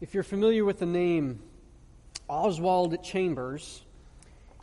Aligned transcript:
if 0.00 0.12
you're 0.12 0.22
familiar 0.22 0.64
with 0.64 0.80
the 0.80 0.86
name 0.86 1.40
Oswald 2.28 3.02
Chambers, 3.04 3.82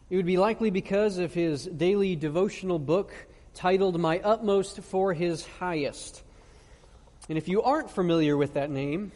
it 0.09 0.17
would 0.17 0.25
be 0.25 0.37
likely 0.37 0.71
because 0.71 1.17
of 1.17 1.33
his 1.33 1.65
daily 1.65 2.15
devotional 2.15 2.79
book 2.79 3.13
titled 3.53 3.99
My 3.99 4.19
Utmost 4.19 4.81
for 4.81 5.13
His 5.13 5.45
Highest. 5.59 6.21
And 7.29 7.37
if 7.37 7.47
you 7.47 7.61
aren't 7.61 7.89
familiar 7.89 8.35
with 8.35 8.55
that 8.55 8.69
name, 8.69 9.13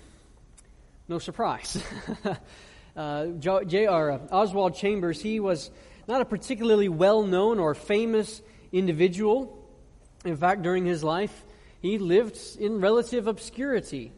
no 1.10 1.20
surprise. 1.20 1.84
uh, 2.96 3.28
J.R. 3.28 4.22
Oswald 4.32 4.76
Chambers, 4.76 5.22
he 5.22 5.42
was 5.42 5.70
not 6.08 6.22
a 6.22 6.26
particularly 6.26 6.88
well 6.88 7.24
known 7.24 7.60
or 7.60 7.76
famous 7.76 8.42
individual. 8.72 9.68
In 10.24 10.38
fact, 10.38 10.62
during 10.62 10.86
his 10.86 11.04
life, 11.04 11.44
he 11.82 11.98
lived 11.98 12.40
in 12.58 12.80
relative 12.80 13.28
obscurity. 13.28 14.14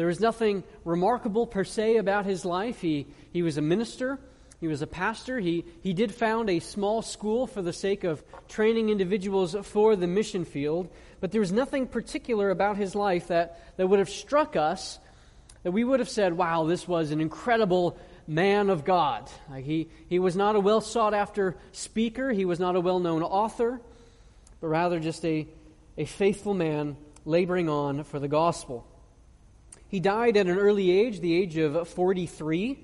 There 0.00 0.06
was 0.06 0.18
nothing 0.18 0.64
remarkable 0.86 1.46
per 1.46 1.62
se 1.62 1.98
about 1.98 2.24
his 2.24 2.46
life. 2.46 2.80
He, 2.80 3.06
he 3.34 3.42
was 3.42 3.58
a 3.58 3.60
minister, 3.60 4.18
he 4.58 4.66
was 4.66 4.80
a 4.80 4.86
pastor. 4.86 5.38
He, 5.38 5.66
he 5.82 5.92
did 5.92 6.10
found 6.14 6.48
a 6.48 6.58
small 6.60 7.02
school 7.02 7.46
for 7.46 7.60
the 7.60 7.74
sake 7.74 8.02
of 8.04 8.24
training 8.48 8.88
individuals 8.88 9.54
for 9.62 9.96
the 9.96 10.06
mission 10.06 10.46
field, 10.46 10.88
but 11.20 11.32
there 11.32 11.40
was 11.42 11.52
nothing 11.52 11.86
particular 11.86 12.48
about 12.48 12.78
his 12.78 12.94
life 12.94 13.28
that, 13.28 13.76
that 13.76 13.88
would 13.88 13.98
have 13.98 14.08
struck 14.08 14.56
us 14.56 14.98
that 15.64 15.72
we 15.72 15.84
would 15.84 16.00
have 16.00 16.08
said, 16.08 16.32
wow, 16.32 16.64
this 16.64 16.88
was 16.88 17.10
an 17.10 17.20
incredible 17.20 17.98
man 18.26 18.70
of 18.70 18.86
God. 18.86 19.28
Like 19.50 19.66
he, 19.66 19.90
he 20.08 20.18
was 20.18 20.34
not 20.34 20.56
a 20.56 20.60
well 20.60 20.80
sought 20.80 21.12
after 21.12 21.58
speaker, 21.72 22.32
he 22.32 22.46
was 22.46 22.58
not 22.58 22.74
a 22.74 22.80
well 22.80 23.00
known 23.00 23.22
author, 23.22 23.82
but 24.62 24.68
rather 24.68 24.98
just 24.98 25.22
a, 25.26 25.46
a 25.98 26.06
faithful 26.06 26.54
man 26.54 26.96
laboring 27.26 27.68
on 27.68 28.04
for 28.04 28.18
the 28.18 28.28
gospel. 28.28 28.86
He 29.90 29.98
died 29.98 30.36
at 30.36 30.46
an 30.46 30.56
early 30.56 30.92
age, 30.92 31.18
the 31.18 31.34
age 31.34 31.56
of 31.56 31.88
43, 31.88 32.78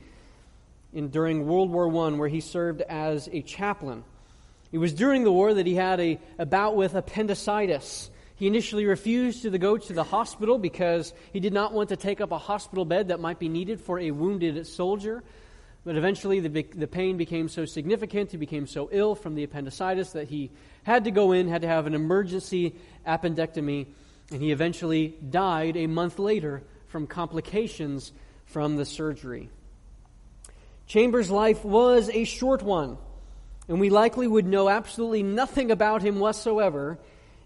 in, 0.93 1.09
during 1.09 1.47
World 1.47 1.71
War 1.71 1.87
I, 1.87 2.11
where 2.17 2.29
he 2.29 2.41
served 2.41 2.81
as 2.81 3.29
a 3.33 3.43
chaplain. 3.43 4.03
It 4.73 4.79
was 4.79 4.93
during 4.93 5.23
the 5.23 5.31
war 5.31 5.55
that 5.55 5.67
he 5.67 5.77
had 5.77 6.01
a, 6.01 6.19
a 6.37 6.45
bout 6.45 6.75
with 6.75 6.97
appendicitis. 6.97 8.11
He 8.35 8.49
initially 8.49 8.87
refused 8.87 9.43
to 9.43 9.57
go 9.57 9.79
to 9.79 9.93
the 9.93 10.03
hospital 10.03 10.59
because 10.59 11.15
he 11.33 11.39
did 11.39 11.53
not 11.53 11.73
want 11.73 11.91
to 11.91 11.97
take 11.97 12.21
up 12.21 12.33
a 12.33 12.39
hospital 12.39 12.85
bed 12.85 13.09
that 13.09 13.21
might 13.21 13.39
be 13.39 13.49
needed 13.49 13.81
for 13.81 14.01
a 14.01 14.11
wounded 14.11 14.67
soldier. 14.67 15.23
But 15.85 15.97
eventually, 15.97 16.41
the, 16.41 16.63
the 16.75 16.89
pain 16.89 17.17
became 17.17 17.49
so 17.49 17.67
significant, 17.67 18.33
he 18.33 18.37
became 18.37 18.67
so 18.67 18.89
ill 18.91 19.15
from 19.15 19.37
the 19.37 19.45
appendicitis 19.45 20.11
that 20.11 20.27
he 20.27 20.51
had 20.83 21.05
to 21.05 21.13
go 21.13 21.31
in, 21.31 21.47
had 21.47 21.63
to 21.63 21.69
have 21.69 21.87
an 21.87 21.95
emergency 21.95 22.75
appendectomy, 23.07 23.87
and 24.33 24.43
he 24.43 24.51
eventually 24.51 25.15
died 25.31 25.77
a 25.77 25.87
month 25.87 26.19
later 26.19 26.65
from 26.89 27.07
complications 27.07 28.13
from 28.47 28.77
the 28.77 28.85
surgery. 28.85 29.51
Chambers' 30.87 31.31
life 31.31 31.65
was 31.65 32.09
a 32.11 32.25
short 32.25 32.63
one, 32.63 32.97
and 33.69 33.81
we 33.81 33.91
likely 33.91 34.29
would 34.29 34.47
know 34.47 34.69
absolutely 34.69 35.23
nothing 35.23 35.71
about 35.71 36.03
him 36.03 36.21
whatsoever 36.21 36.99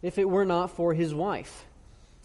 if 0.03 0.19
it 0.19 0.29
were 0.29 0.45
not 0.45 0.77
for 0.77 0.93
his 0.93 1.15
wife. 1.15 1.65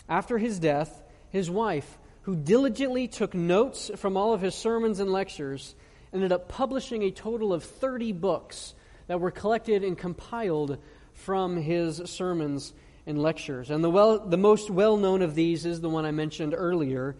After 0.09 0.38
his 0.38 0.59
death, 0.59 1.03
his 1.30 1.49
wife, 1.49 1.97
who 2.23 2.35
diligently 2.35 3.07
took 3.07 3.33
notes 3.33 3.91
from 3.95 4.17
all 4.17 4.33
of 4.33 4.41
his 4.41 4.55
sermons 4.55 5.00
and 5.00 5.11
lectures, 5.11 5.75
ended 6.13 6.31
up 6.31 6.50
publishing 6.50 7.03
a 7.03 7.11
total 7.11 7.53
of 7.53 7.63
30 7.63 8.11
books 8.13 8.73
that 9.07 9.19
were 9.19 9.31
collected 9.31 9.83
and 9.83 9.97
compiled 9.97 10.77
from 11.13 11.55
his 11.55 12.02
sermons 12.05 12.73
and 13.06 13.22
lectures. 13.22 13.70
And 13.70 13.84
the, 13.84 13.89
well, 13.89 14.20
the 14.20 14.38
most 14.38 14.70
well 14.70 14.98
known 14.98 15.22
of 15.22 15.36
these 15.36 15.66
is 15.66 15.81
the 15.81 15.89
one 15.89 16.06
I 16.06 16.11
mentioned 16.11 16.53
earlier 16.56 17.16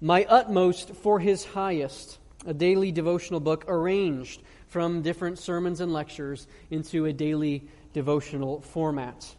My 0.00 0.24
Utmost 0.24 0.94
for 0.96 1.18
His 1.18 1.44
Highest, 1.44 2.18
a 2.46 2.54
daily 2.54 2.92
devotional 2.92 3.40
book 3.40 3.64
arranged 3.68 4.42
from 4.68 5.02
different 5.02 5.38
sermons 5.38 5.80
and 5.80 5.92
lectures 5.92 6.46
into 6.70 7.06
a 7.06 7.12
daily 7.12 7.64
devotional 7.92 8.60
format. 8.60 9.34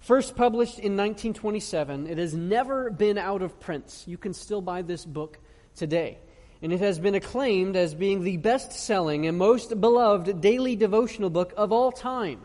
First 0.00 0.34
published 0.34 0.78
in 0.78 0.96
1927, 0.96 2.06
it 2.06 2.18
has 2.18 2.34
never 2.34 2.90
been 2.90 3.18
out 3.18 3.42
of 3.42 3.60
print. 3.60 4.04
You 4.06 4.16
can 4.16 4.32
still 4.32 4.60
buy 4.60 4.82
this 4.82 5.04
book 5.04 5.38
today. 5.76 6.18
And 6.62 6.72
it 6.72 6.80
has 6.80 6.98
been 6.98 7.14
acclaimed 7.14 7.76
as 7.76 7.94
being 7.94 8.22
the 8.22 8.36
best 8.36 8.72
selling 8.72 9.26
and 9.26 9.38
most 9.38 9.80
beloved 9.80 10.40
daily 10.40 10.76
devotional 10.76 11.30
book 11.30 11.52
of 11.56 11.72
all 11.72 11.92
time, 11.92 12.40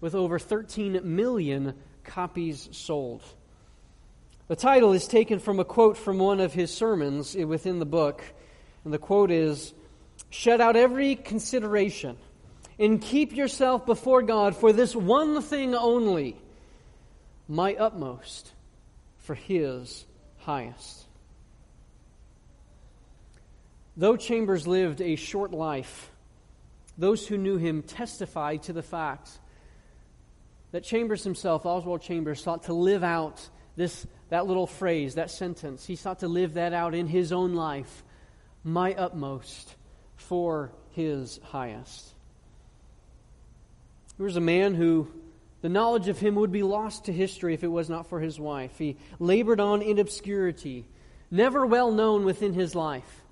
with 0.00 0.14
over 0.14 0.38
13 0.38 1.00
million 1.04 1.74
copies 2.06 2.68
sold. 2.72 3.22
The 4.48 4.56
title 4.56 4.92
is 4.92 5.08
taken 5.08 5.38
from 5.38 5.60
a 5.60 5.64
quote 5.64 5.96
from 5.96 6.18
one 6.18 6.40
of 6.40 6.54
his 6.54 6.72
sermons 6.72 7.34
within 7.34 7.78
the 7.78 7.86
book, 7.86 8.22
and 8.84 8.94
the 8.94 8.98
quote 8.98 9.30
is 9.30 9.74
Shut 10.30 10.60
out 10.60 10.76
every 10.76 11.16
consideration 11.16 12.16
and 12.78 13.00
keep 13.00 13.34
yourself 13.34 13.86
before 13.86 14.22
God 14.22 14.56
for 14.56 14.72
this 14.72 14.94
one 14.94 15.40
thing 15.42 15.74
only 15.74 16.36
my 17.48 17.74
utmost 17.74 18.52
for 19.18 19.34
His 19.34 20.04
highest. 20.38 21.04
Though 23.96 24.16
Chambers 24.16 24.66
lived 24.66 25.00
a 25.00 25.16
short 25.16 25.52
life, 25.52 26.10
those 26.98 27.26
who 27.26 27.38
knew 27.38 27.56
him 27.56 27.82
testified 27.82 28.64
to 28.64 28.72
the 28.72 28.82
fact 28.82 29.30
that 30.72 30.84
Chambers 30.84 31.24
himself, 31.24 31.64
Oswald 31.64 32.02
Chambers, 32.02 32.42
sought 32.42 32.64
to 32.64 32.72
live 32.72 33.04
out 33.04 33.48
this, 33.76 34.06
that 34.30 34.46
little 34.46 34.66
phrase, 34.66 35.14
that 35.14 35.30
sentence. 35.30 35.86
He 35.86 35.96
sought 35.96 36.20
to 36.20 36.28
live 36.28 36.54
that 36.54 36.72
out 36.72 36.94
in 36.94 37.06
his 37.06 37.32
own 37.32 37.54
life. 37.54 38.02
My 38.64 38.94
utmost 38.94 39.74
for 40.16 40.72
his 40.90 41.38
highest. 41.44 42.14
There 44.16 44.24
was 44.24 44.36
a 44.36 44.40
man 44.40 44.74
who 44.74 45.08
the 45.60 45.68
knowledge 45.68 46.08
of 46.08 46.18
him 46.18 46.36
would 46.36 46.52
be 46.52 46.62
lost 46.62 47.04
to 47.04 47.12
history 47.12 47.54
if 47.54 47.62
it 47.62 47.68
was 47.68 47.88
not 47.88 48.06
for 48.06 48.20
his 48.20 48.40
wife. 48.40 48.78
He 48.78 48.96
labored 49.18 49.60
on 49.60 49.82
in 49.82 49.98
obscurity, 49.98 50.86
never 51.30 51.66
well 51.66 51.90
known 51.90 52.24
within 52.24 52.52
his 52.52 52.74
life. 52.74 53.22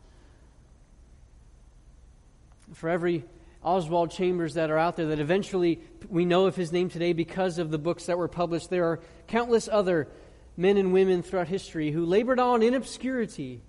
For 2.74 2.88
every 2.88 3.24
Oswald 3.64 4.10
Chambers 4.10 4.54
that 4.54 4.70
are 4.70 4.78
out 4.78 4.96
there 4.96 5.06
that 5.06 5.20
eventually 5.20 5.80
we 6.08 6.24
know 6.24 6.46
of 6.46 6.54
his 6.54 6.70
name 6.70 6.88
today 6.90 7.12
because 7.12 7.58
of 7.58 7.70
the 7.70 7.78
books 7.78 8.06
that 8.06 8.18
were 8.18 8.28
published. 8.28 8.70
There 8.70 8.84
are 8.84 9.00
countless 9.26 9.68
other 9.70 10.08
men 10.56 10.76
and 10.76 10.92
women 10.92 11.22
throughout 11.22 11.48
history 11.48 11.90
who 11.90 12.04
labored 12.04 12.38
on 12.38 12.62
in 12.62 12.74
obscurity, 12.74 13.62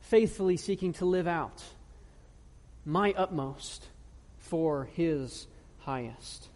faithfully 0.00 0.56
seeking 0.56 0.92
to 0.94 1.04
live 1.04 1.26
out 1.26 1.62
my 2.84 3.12
utmost 3.16 3.88
for 4.38 4.84
his 4.92 5.46
highest. 5.80 6.48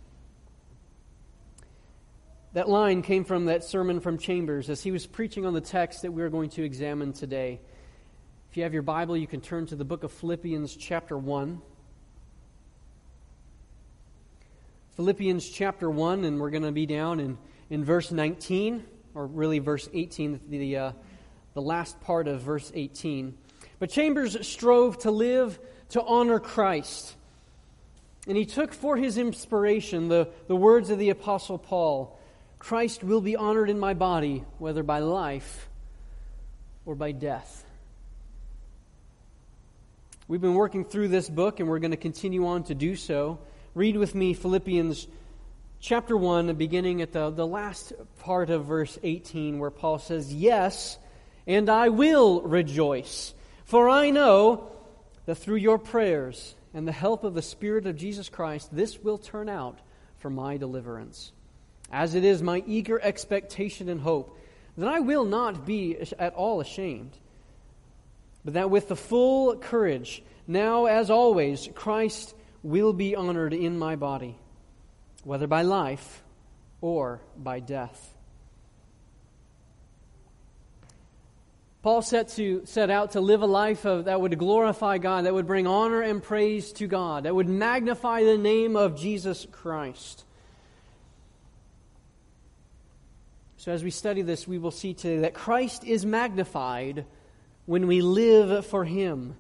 That 2.53 2.69
line 2.69 3.03
came 3.03 3.25
from 3.25 3.47
that 3.47 3.65
sermon 3.65 4.01
from 4.01 4.19
Chambers 4.19 4.71
as 4.71 4.83
he 4.83 4.91
was 4.91 5.07
preaching 5.07 5.45
on 5.45 5.55
the 5.55 5.61
text 5.61 6.03
that 6.03 6.13
we 6.13 6.23
are 6.23 6.31
going 6.31 6.51
to 6.51 6.63
examine 6.63 7.13
today. 7.13 7.61
If 8.51 8.57
you 8.57 8.63
have 8.63 8.73
your 8.73 8.83
Bible, 8.83 9.17
you 9.17 9.27
can 9.27 9.41
turn 9.41 9.67
to 9.67 9.77
the 9.77 9.85
book 9.85 10.05
of 10.05 10.13
Philippians, 10.13 10.77
chapter 10.77 11.19
1. 11.19 11.61
Philippians 14.99 15.49
chapter 15.49 15.89
1, 15.89 16.25
and 16.25 16.41
we're 16.41 16.51
going 16.51 16.65
to 16.65 16.73
be 16.73 16.85
down 16.85 17.21
in, 17.21 17.39
in 17.71 17.85
verse 17.85 18.11
19, 18.11 18.83
or 19.15 19.27
really 19.29 19.61
verse 19.61 19.89
18, 19.95 20.41
the, 20.49 20.77
uh, 20.77 20.93
the 21.55 21.63
last 21.63 22.01
part 22.01 22.27
of 22.27 22.41
verse 22.41 22.73
18. 22.75 23.39
But 23.79 23.91
Chambers 23.91 24.45
strove 24.45 24.99
to 24.99 25.13
live 25.13 25.61
to 25.91 26.03
honor 26.03 26.41
Christ. 26.41 27.15
And 28.27 28.37
he 28.37 28.45
took 28.45 28.75
for 28.75 28.97
his 28.97 29.19
inspiration 29.19 30.09
the, 30.09 30.31
the 30.49 30.57
words 30.57 30.91
of 30.91 30.99
the 30.99 31.11
Apostle 31.11 31.59
Paul 31.59 32.19
Christ 32.59 33.05
will 33.05 33.21
be 33.21 33.37
honored 33.37 33.71
in 33.71 33.79
my 33.79 33.95
body, 33.95 34.45
whether 34.59 34.83
by 34.83 34.99
life 34.99 35.69
or 36.85 36.97
by 36.97 37.13
death. 37.13 37.65
We've 40.27 40.41
been 40.41 40.55
working 40.55 40.85
through 40.85 41.07
this 41.07 41.29
book, 41.29 41.61
and 41.61 41.69
we're 41.69 41.79
going 41.79 41.93
to 41.93 41.97
continue 41.97 42.49
on 42.49 42.65
to 42.65 42.75
do 42.75 42.97
so. 42.97 43.39
Read 43.79 43.97
with 43.97 44.13
me 44.13 44.35
Philippians 44.35 45.07
chapter 45.79 46.17
1, 46.17 46.53
beginning 46.57 47.01
at 47.01 47.13
the, 47.13 47.31
the 47.31 47.47
last 47.47 47.93
part 48.19 48.51
of 48.51 48.65
verse 48.65 48.99
18, 49.05 49.61
where 49.61 49.71
Paul 49.71 50.01
says, 50.01 50.35
Yes, 50.35 50.99
and 51.47 51.69
I 51.71 51.89
will 51.89 52.43
rejoice, 52.43 53.35
for 53.67 53.89
I 53.89 54.11
know 54.11 54.69
that 55.27 55.37
through 55.37 55.59
your 55.59 55.79
prayers 55.79 56.57
and 56.75 56.89
the 56.89 56.93
help 56.93 57.23
of 57.23 57.35
the 57.35 57.41
Spirit 57.41 57.87
of 57.87 57.95
Jesus 57.95 58.29
Christ, 58.29 58.75
this 58.75 58.99
will 58.99 59.17
turn 59.17 59.49
out 59.49 59.79
for 60.19 60.29
my 60.29 60.57
deliverance. 60.57 61.31
As 61.93 62.17
it 62.17 62.25
is 62.25 62.43
my 62.43 62.65
eager 62.67 63.01
expectation 63.01 63.89
and 63.89 64.01
hope 64.01 64.37
that 64.77 64.89
I 64.89 64.99
will 64.99 65.25
not 65.25 65.65
be 65.65 65.97
at 66.19 66.35
all 66.35 66.61
ashamed, 66.61 67.17
but 68.45 68.55
that 68.55 68.71
with 68.71 68.89
the 68.89 68.97
full 68.97 69.55
courage, 69.55 70.21
now 70.49 70.87
as 70.87 71.11
always, 71.11 71.69
Christ 71.77 72.35
will 72.63 72.93
be 72.93 73.15
honored 73.15 73.55
in 73.55 73.79
my 73.79 73.97
body, 73.97 74.37
whether 75.25 75.47
by 75.47 75.63
life 75.63 76.23
or 76.81 77.21
by 77.37 77.61
death. 77.61 78.15
Paul 81.83 82.03
set, 82.03 82.29
to, 82.31 82.63
set 82.67 82.91
out 82.91 83.13
to 83.13 83.21
live 83.21 83.43
a 83.43 83.47
life 83.47 83.87
of, 83.87 84.07
that 84.07 84.21
would 84.21 84.37
glorify 84.37 84.99
God, 84.99 85.27
that 85.27 85.33
would 85.35 85.47
bring 85.47 85.67
honor 85.67 86.03
and 86.03 86.23
praise 86.23 86.73
to 86.73 86.87
God, 86.87 87.25
that 87.25 87.35
would 87.35 87.49
magnify 87.49 88.25
the 88.25 88.37
name 88.37 88.77
of 88.77 88.99
Jesus 88.99 89.47
Christ. 89.53 90.25
So, 93.59 93.73
as 93.73 93.85
we 93.85 93.91
study 93.91 94.23
this, 94.23 94.47
we 94.47 94.59
will 94.59 94.71
see 94.71 94.93
today 94.93 95.19
that 95.19 95.35
Christ 95.35 95.85
is 95.85 96.05
magnified 96.05 97.07
when 97.67 97.87
we 97.87 98.03
live 98.03 98.67
for 98.67 98.85
Him, 98.85 99.37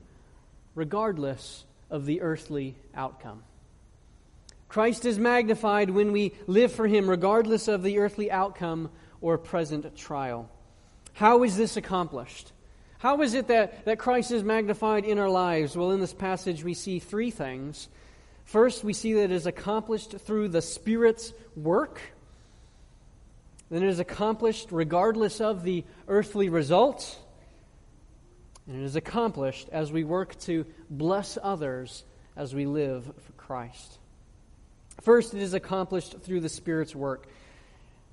regardless 0.74 1.64
of 1.90 2.06
the 2.06 2.20
earthly 2.20 2.76
outcome. 2.94 3.42
Christ 4.68 5.06
is 5.06 5.18
magnified 5.18 5.90
when 5.90 6.12
we 6.12 6.32
live 6.46 6.72
for 6.72 6.86
Him, 6.86 7.08
regardless 7.08 7.68
of 7.68 7.82
the 7.82 7.98
earthly 7.98 8.30
outcome 8.30 8.90
or 9.20 9.38
present 9.38 9.96
trial. 9.96 10.50
How 11.14 11.42
is 11.42 11.56
this 11.56 11.76
accomplished? 11.76 12.52
How 12.98 13.22
is 13.22 13.34
it 13.34 13.48
that, 13.48 13.84
that 13.86 13.98
Christ 13.98 14.30
is 14.30 14.42
magnified 14.42 15.04
in 15.04 15.18
our 15.18 15.30
lives? 15.30 15.76
Well, 15.76 15.92
in 15.92 16.00
this 16.00 16.12
passage, 16.12 16.64
we 16.64 16.74
see 16.74 16.98
three 16.98 17.30
things. 17.30 17.88
First, 18.44 18.84
we 18.84 18.92
see 18.92 19.14
that 19.14 19.24
it 19.24 19.32
is 19.32 19.46
accomplished 19.46 20.12
through 20.18 20.48
the 20.48 20.62
Spirit's 20.62 21.32
work. 21.56 22.00
Then 23.70 23.82
it 23.82 23.88
is 23.88 24.00
accomplished 24.00 24.68
regardless 24.70 25.40
of 25.40 25.62
the 25.62 25.84
earthly 26.08 26.48
result. 26.48 27.18
And 28.68 28.82
it 28.82 28.84
is 28.84 28.96
accomplished 28.96 29.68
as 29.72 29.90
we 29.90 30.04
work 30.04 30.38
to 30.40 30.66
bless 30.90 31.38
others 31.42 32.04
as 32.36 32.54
we 32.54 32.66
live 32.66 33.04
for 33.04 33.32
Christ. 33.32 33.98
First, 35.00 35.32
it 35.32 35.40
is 35.40 35.54
accomplished 35.54 36.20
through 36.20 36.40
the 36.40 36.50
Spirit's 36.50 36.94
work. 36.94 37.28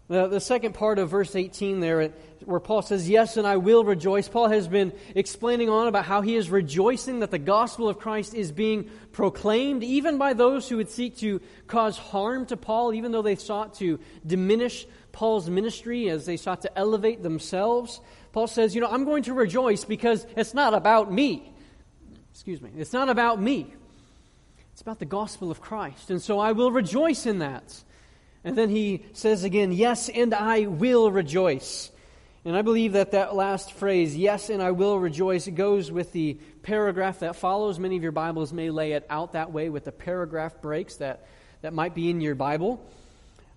The, 0.08 0.28
the 0.28 0.40
second 0.40 0.76
part 0.76 1.00
of 1.00 1.10
verse 1.10 1.36
18 1.36 1.80
there, 1.80 2.12
where 2.46 2.60
Paul 2.60 2.84
says, 2.84 3.10
Yes, 3.10 3.38
and 3.38 3.48
I 3.48 3.58
will 3.58 3.84
rejoice, 3.84 4.30
Paul 4.30 4.50
has 4.50 4.68
been 4.68 4.94
explaining 5.16 5.68
on 5.68 5.88
about 5.88 6.06
how 6.06 6.22
he 6.22 6.36
is 6.36 6.50
rejoicing 6.50 7.22
that 7.22 7.32
the 7.32 7.40
gospel 7.40 7.90
of 7.90 7.98
Christ 7.98 8.36
is 8.36 8.52
being 8.52 8.90
proclaimed, 9.12 9.84
even 9.84 10.20
by 10.20 10.34
those 10.34 10.70
who 10.70 10.78
would 10.78 10.92
seek 10.92 11.18
to 11.18 11.42
cause 11.66 11.98
harm 11.98 12.46
to 12.46 12.56
Paul, 12.58 12.94
even 12.94 13.12
though 13.12 13.24
they 13.24 13.36
sought 13.36 13.74
to 13.76 14.00
diminish 14.26 14.86
Paul's 15.12 15.50
ministry 15.50 16.08
as 16.10 16.26
they 16.26 16.38
sought 16.38 16.62
to 16.62 16.78
elevate 16.78 17.24
themselves. 17.24 18.00
Paul 18.36 18.48
says, 18.48 18.76
You 18.76 18.82
know, 18.82 18.92
I'm 18.92 19.06
going 19.06 19.24
to 19.24 19.34
rejoice 19.34 19.86
because 19.86 20.28
it's 20.36 20.54
not 20.54 20.74
about 20.74 21.10
me. 21.10 21.54
Excuse 22.34 22.62
me. 22.62 22.70
It's 22.76 22.92
not 22.92 23.08
about 23.08 23.42
me. 23.42 23.74
It's 24.74 24.82
about 24.82 25.00
the 25.00 25.06
gospel 25.06 25.52
of 25.52 25.62
Christ. 25.62 26.12
And 26.12 26.22
so 26.22 26.38
I 26.38 26.52
will 26.52 26.70
rejoice 26.70 27.26
in 27.26 27.40
that. 27.40 27.82
And 28.44 28.58
then 28.58 28.68
he 28.68 29.06
says 29.14 29.46
again, 29.46 29.72
Yes, 29.72 30.10
and 30.10 30.34
I 30.34 30.66
will 30.66 31.10
rejoice. 31.12 31.90
And 32.44 32.58
I 32.58 32.62
believe 32.62 32.92
that 32.92 33.12
that 33.12 33.36
last 33.36 33.72
phrase, 33.72 34.18
yes, 34.18 34.50
and 34.50 34.62
I 34.62 34.72
will 34.72 35.00
rejoice, 35.00 35.48
goes 35.48 35.90
with 35.90 36.12
the 36.12 36.34
paragraph 36.62 37.20
that 37.20 37.38
follows. 37.38 37.80
Many 37.80 37.96
of 37.96 38.04
your 38.04 38.12
Bibles 38.12 38.52
may 38.52 38.70
lay 38.70 38.92
it 38.92 39.06
out 39.10 39.32
that 39.32 39.54
way 39.54 39.70
with 39.70 39.86
the 39.86 39.94
paragraph 39.94 40.62
breaks 40.62 40.98
that, 40.98 41.26
that 41.62 41.74
might 41.74 41.96
be 41.96 42.10
in 42.10 42.20
your 42.20 42.36
Bible. 42.36 42.86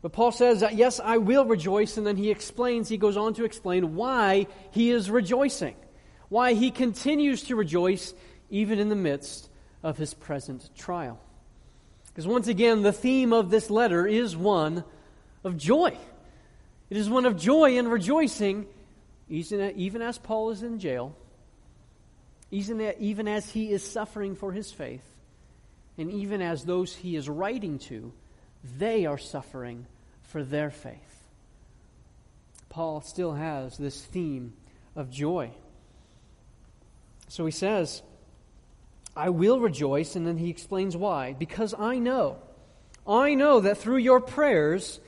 But 0.01 0.13
Paul 0.13 0.33
says, 0.33 0.65
Yes, 0.73 1.01
I 1.01 1.19
will 1.19 1.45
rejoice. 1.45 1.97
And 1.97 2.07
then 2.07 2.17
he 2.17 2.31
explains, 2.31 2.89
he 2.89 2.99
goes 2.99 3.17
on 3.17 3.35
to 3.35 3.45
explain 3.45 3.95
why 3.97 4.47
he 4.71 4.91
is 4.91 5.11
rejoicing, 5.11 5.75
why 6.29 6.55
he 6.55 6.71
continues 6.71 7.45
to 7.45 7.57
rejoice 7.57 8.15
even 8.51 8.79
in 8.79 8.89
the 8.89 8.97
midst 8.97 9.49
of 9.83 9.99
his 9.99 10.15
present 10.15 10.71
trial. 10.77 11.21
Because 12.07 12.27
once 12.27 12.49
again, 12.49 12.83
the 12.83 12.93
theme 12.93 13.33
of 13.33 13.51
this 13.51 13.71
letter 13.71 14.07
is 14.07 14.37
one 14.37 14.85
of 15.45 15.57
joy. 15.57 15.97
It 16.91 16.97
is 16.97 17.09
one 17.09 17.27
of 17.27 17.37
joy 17.37 17.79
and 17.79 17.91
rejoicing, 17.91 18.67
even 19.29 20.03
as 20.03 20.19
Paul 20.19 20.51
is 20.51 20.63
in 20.63 20.79
jail, 20.79 21.15
even 22.51 23.29
as 23.29 23.51
he 23.51 23.71
is 23.71 23.83
suffering 23.83 24.35
for 24.35 24.53
his 24.53 24.73
faith, 24.73 25.05
and 25.99 26.11
even 26.11 26.41
as 26.41 26.65
those 26.65 26.95
he 26.95 27.15
is 27.15 27.29
writing 27.29 27.79
to, 27.81 28.13
they 28.63 29.07
are 29.07 29.19
suffering 29.19 29.87
for 30.23 30.43
their 30.43 30.71
faith. 30.71 31.25
Paul 32.69 33.01
still 33.01 33.35
has 33.35 33.77
this 33.79 34.01
theme 34.05 34.53
of 34.95 35.11
joy. 35.11 35.51
So 37.29 37.45
he 37.45 37.53
says, 37.53 38.03
I 39.17 39.31
will 39.31 39.59
rejoice, 39.59 40.17
and 40.17 40.27
then 40.27 40.37
he 40.37 40.51
explains 40.51 40.97
why. 40.97 41.33
Because 41.33 41.75
I 41.77 41.99
know, 41.99 42.39
I 43.07 43.35
know 43.35 43.61
that 43.61 43.79
through 43.79 43.99
your 43.99 44.21
prayers 44.21 45.01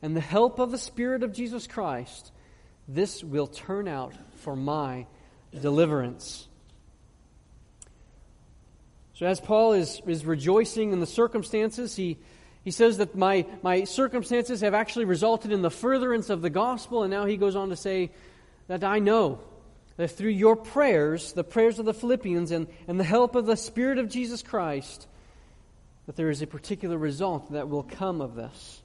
and 0.00 0.16
the 0.16 0.20
help 0.20 0.58
of 0.58 0.70
the 0.70 0.78
Spirit 0.78 1.22
of 1.22 1.32
Jesus 1.32 1.66
Christ, 1.66 2.32
this 2.88 3.22
will 3.22 3.46
turn 3.46 3.88
out 3.88 4.14
for 4.38 4.56
my 4.56 5.06
deliverance. 5.60 6.48
So, 9.14 9.26
as 9.26 9.40
Paul 9.40 9.74
is, 9.74 10.00
is 10.06 10.26
rejoicing 10.26 10.92
in 10.92 10.98
the 10.98 11.06
circumstances, 11.06 11.94
he, 11.94 12.18
he 12.64 12.70
says 12.70 12.98
that 12.98 13.16
my, 13.16 13.46
my 13.62 13.84
circumstances 13.84 14.60
have 14.60 14.74
actually 14.74 15.04
resulted 15.04 15.50
in 15.50 15.62
the 15.62 15.70
furtherance 15.70 16.30
of 16.30 16.42
the 16.42 16.50
gospel, 16.50 17.02
and 17.02 17.10
now 17.10 17.24
he 17.24 17.36
goes 17.36 17.56
on 17.56 17.70
to 17.70 17.76
say 17.76 18.10
that 18.68 18.84
I 18.84 19.00
know 19.00 19.40
that 19.96 20.08
through 20.08 20.30
your 20.30 20.56
prayers, 20.56 21.32
the 21.32 21.44
prayers 21.44 21.78
of 21.78 21.86
the 21.86 21.94
Philippians, 21.94 22.50
and, 22.50 22.66
and 22.86 22.98
the 22.98 23.04
help 23.04 23.34
of 23.34 23.46
the 23.46 23.56
Spirit 23.56 23.98
of 23.98 24.08
Jesus 24.08 24.42
Christ, 24.42 25.06
that 26.06 26.16
there 26.16 26.30
is 26.30 26.42
a 26.42 26.46
particular 26.46 26.96
result 26.96 27.52
that 27.52 27.68
will 27.68 27.82
come 27.82 28.20
of 28.20 28.34
this. 28.34 28.80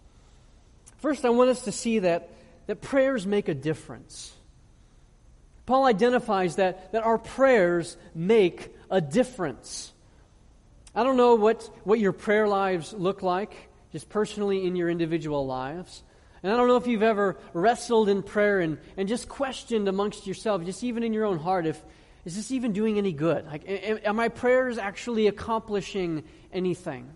First, 0.98 1.26
I 1.26 1.30
want 1.30 1.52
us 1.52 1.64
to 1.64 1.72
see 1.72 2.00
that, 2.00 2.32
that 2.66 2.82
prayers 2.82 3.26
make 3.26 3.48
a 3.48 3.54
difference. 3.54 4.34
Paul 5.68 5.86
identifies 5.86 6.56
that, 6.56 6.92
that 6.94 7.04
our 7.04 7.18
prayers 7.18 7.98
make 8.16 8.76
a 8.90 9.02
difference. 9.02 9.94
I 10.96 11.04
don't 11.04 11.18
know 11.18 11.36
what, 11.36 11.64
what 11.84 12.00
your 12.00 12.14
prayer 12.14 12.48
lives 12.48 12.94
look 12.94 13.22
like, 13.22 13.67
just 13.98 14.10
personally 14.10 14.64
in 14.68 14.76
your 14.76 14.92
individual 14.92 15.48
lives. 15.48 16.04
And 16.44 16.54
I 16.54 16.56
don't 16.56 16.68
know 16.68 16.76
if 16.76 16.86
you've 16.86 17.02
ever 17.02 17.36
wrestled 17.52 18.10
in 18.10 18.22
prayer 18.22 18.60
and, 18.60 18.78
and 18.96 19.10
just 19.10 19.28
questioned 19.28 19.88
amongst 19.88 20.28
yourself, 20.28 20.64
just 20.64 20.84
even 20.84 21.02
in 21.02 21.14
your 21.14 21.26
own 21.26 21.40
heart, 21.40 21.66
if 21.66 21.84
is 22.24 22.36
this 22.36 22.52
even 22.52 22.74
doing 22.74 23.00
any 23.00 23.12
good? 23.12 23.48
Like, 23.48 24.04
are 24.06 24.14
my 24.14 24.30
prayers 24.30 24.78
actually 24.78 25.26
accomplishing 25.26 26.26
anything? 26.54 27.10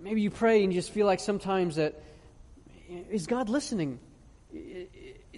Maybe 0.00 0.22
you 0.22 0.30
pray 0.30 0.64
and 0.64 0.72
you 0.72 0.80
just 0.80 0.90
feel 0.90 1.04
like 1.04 1.20
sometimes 1.20 1.76
that 1.76 2.00
is 3.10 3.26
God 3.26 3.50
listening? 3.50 3.98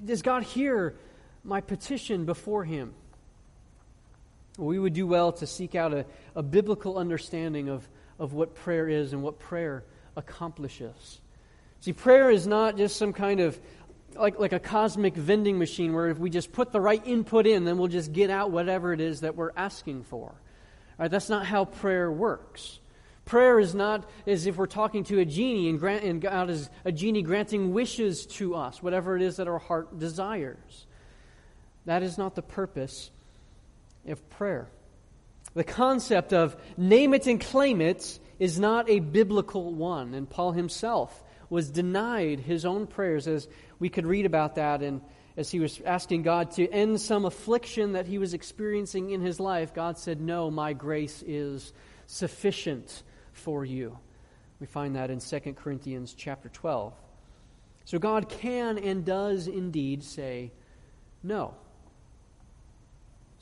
Does 0.05 0.23
God 0.23 0.45
hear 0.45 0.95
my 1.43 1.61
petition 1.61 2.25
before 2.25 2.63
Him? 2.63 2.95
We 4.59 4.79
would 4.79 4.93
do 4.93 5.09
well 5.09 5.33
to 5.33 5.47
seek 5.47 5.75
out 5.75 5.93
a, 5.93 6.05
a 6.37 6.43
biblical 6.43 6.99
understanding 6.99 7.69
of, 7.69 7.89
of 8.19 8.33
what 8.33 8.55
prayer 8.55 8.89
is 8.89 9.13
and 9.13 9.23
what 9.23 9.39
prayer 9.39 9.85
accomplishes. 10.17 11.21
See, 11.81 11.93
prayer 11.93 12.31
is 12.31 12.47
not 12.47 12.77
just 12.77 12.97
some 12.97 13.13
kind 13.13 13.41
of 13.41 13.59
like, 14.15 14.39
like 14.39 14.53
a 14.53 14.61
cosmic 14.61 15.15
vending 15.15 15.59
machine 15.59 15.93
where 15.93 16.09
if 16.09 16.19
we 16.19 16.31
just 16.31 16.53
put 16.53 16.73
the 16.73 16.81
right 16.81 17.05
input 17.07 17.47
in, 17.47 17.65
then 17.65 17.79
we'll 17.79 17.89
just 17.89 18.13
get 18.13 18.31
out 18.31 18.51
whatever 18.51 18.93
it 18.93 19.01
is 19.01 19.21
that 19.21 19.37
we're 19.37 19.53
asking 19.57 20.05
for. 20.05 20.35
Right, 20.99 21.11
that's 21.11 21.29
not 21.29 21.47
how 21.47 21.65
prayer 21.65 22.11
works. 22.13 22.79
Prayer 23.25 23.59
is 23.59 23.75
not 23.75 24.09
as 24.27 24.47
if 24.47 24.57
we're 24.57 24.67
talking 24.67 25.05
to 25.05 25.21
a 25.21 25.25
genie 25.25 25.69
and, 25.69 25.79
grant, 25.79 26.05
and 26.05 26.21
God 26.21 26.51
is 26.51 26.69
a 26.85 26.93
genie 26.93 27.23
granting 27.23 27.73
wishes 27.73 28.27
to 28.27 28.55
us, 28.55 28.83
whatever 28.83 29.17
it 29.17 29.23
is 29.23 29.37
that 29.37 29.49
our 29.49 29.59
heart 29.59 29.99
desires. 29.99 30.87
That 31.85 32.03
is 32.03 32.19
not 32.19 32.35
the 32.35 32.43
purpose 32.43 33.11
of 34.07 34.29
prayer. 34.31 34.69
The 35.55 35.65
concept 35.65 36.33
of 36.33 36.57
name 36.77 37.15
it 37.15 37.27
and 37.27 37.41
claim 37.41 37.81
it 37.81 38.19
is 38.39 38.59
not 38.59 38.89
a 38.89 39.01
biblical 39.01 39.73
one. 39.73 40.15
And 40.15 40.29
Paul 40.29 40.53
himself 40.53 41.23
was 41.51 41.71
denied 41.71 42.41
his 42.41 42.65
own 42.65 42.87
prayers, 42.87 43.29
as 43.29 43.47
we 43.79 43.89
could 43.89 44.07
read 44.07 44.25
about 44.25 44.55
that. 44.55 44.83
And 44.83 45.03
as 45.37 45.51
he 45.51 45.61
was 45.61 45.81
asking 45.85 46.23
God 46.23 46.51
to 46.53 46.67
end 46.69 47.01
some 47.01 47.25
affliction 47.25 47.93
that 47.93 48.07
he 48.07 48.19
was 48.19 48.33
experiencing 48.35 49.11
in 49.11 49.21
his 49.21 49.39
life, 49.39 49.75
God 49.75 49.99
said, 49.99 50.21
No, 50.21 50.51
my 50.51 50.73
grace 50.73 51.23
is 51.27 51.73
sufficient 52.07 53.03
for 53.33 53.65
you. 53.65 53.99
We 54.61 54.67
find 54.67 54.97
that 54.97 55.11
in 55.11 55.21
2 55.21 55.41
Corinthians 55.55 56.15
chapter 56.17 56.49
12. 56.49 56.95
So 57.85 57.99
God 57.99 58.29
can 58.29 58.79
and 58.79 59.05
does 59.05 59.49
indeed 59.49 60.05
say 60.05 60.53
no. 61.23 61.55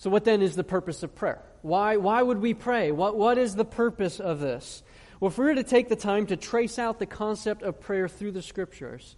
So, 0.01 0.09
what 0.09 0.25
then 0.25 0.41
is 0.41 0.57
the 0.57 0.65
purpose 0.65 1.03
of 1.03 1.15
prayer? 1.15 1.43
Why, 1.61 1.99
why 1.99 2.23
would 2.23 2.39
we 2.39 2.55
pray? 2.55 2.91
What, 2.91 3.19
what 3.19 3.37
is 3.37 3.55
the 3.55 3.67
purpose 3.67 4.19
of 4.19 4.41
this? 4.41 4.83
Well, 5.21 5.31
if 5.31 5.37
we 5.37 5.45
were 5.45 5.55
to 5.55 5.63
take 5.63 5.91
the 5.91 5.95
time 5.97 6.29
to 6.29 6.39
trace 6.39 6.79
out 6.79 6.99
the 6.99 7.05
concept 7.05 7.63
of 7.63 7.83
prayer 7.83 8.09
through 8.09 8.33
the 8.33 8.41
scriptures, 8.41 9.15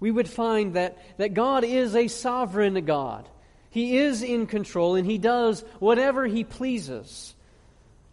we 0.00 0.10
would 0.10 0.26
find 0.26 0.72
that, 0.72 0.96
that 1.18 1.34
God 1.34 1.64
is 1.64 1.94
a 1.94 2.08
sovereign 2.08 2.82
God. 2.86 3.28
He 3.68 3.98
is 3.98 4.22
in 4.22 4.46
control 4.46 4.94
and 4.94 5.04
he 5.04 5.18
does 5.18 5.66
whatever 5.80 6.26
he 6.26 6.44
pleases. 6.44 7.34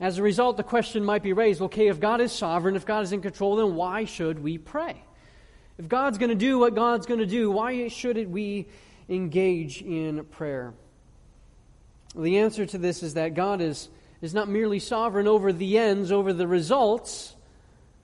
As 0.02 0.18
a 0.18 0.22
result, 0.22 0.58
the 0.58 0.64
question 0.64 1.06
might 1.06 1.24
be 1.24 1.32
raised 1.32 1.62
okay, 1.62 1.88
if 1.88 2.02
God 2.02 2.20
is 2.20 2.34
sovereign, 2.34 2.76
if 2.76 2.86
God 2.86 3.06
is 3.06 3.14
in 3.14 3.22
control, 3.22 3.56
then 3.56 3.76
why 3.76 4.04
should 4.04 4.44
we 4.44 4.58
pray? 4.58 5.02
If 5.78 5.88
God's 5.88 6.18
going 6.18 6.32
to 6.32 6.36
do 6.36 6.60
what 6.60 6.76
God's 6.76 7.06
going 7.06 7.22
to 7.22 7.26
do, 7.26 7.50
why 7.50 7.88
should 7.88 8.30
we 8.30 8.68
engage 9.08 9.82
in 9.82 10.26
prayer? 10.26 10.74
The 12.16 12.40
answer 12.40 12.66
to 12.66 12.78
this 12.78 13.04
is 13.04 13.14
that 13.14 13.36
God 13.36 13.62
is, 13.62 13.90
is 14.22 14.34
not 14.34 14.50
merely 14.50 14.80
sovereign 14.80 15.28
over 15.28 15.54
the 15.54 15.78
ends, 15.78 16.12
over 16.12 16.34
the 16.34 16.48
results, 16.48 17.36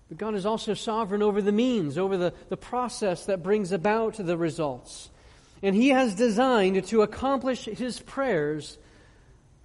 but 0.10 0.18
God 0.18 0.36
is 0.36 0.46
also 0.46 0.74
sovereign 0.74 1.24
over 1.24 1.42
the 1.42 1.52
means, 1.52 1.98
over 1.98 2.16
the, 2.16 2.34
the 2.50 2.58
process 2.58 3.26
that 3.26 3.42
brings 3.42 3.72
about 3.72 4.16
the 4.16 4.38
results. 4.38 5.10
And 5.64 5.76
He 5.76 5.90
has 5.90 6.14
designed 6.14 6.86
to 6.86 7.02
accomplish 7.02 7.66
His 7.66 8.00
prayers, 8.00 8.78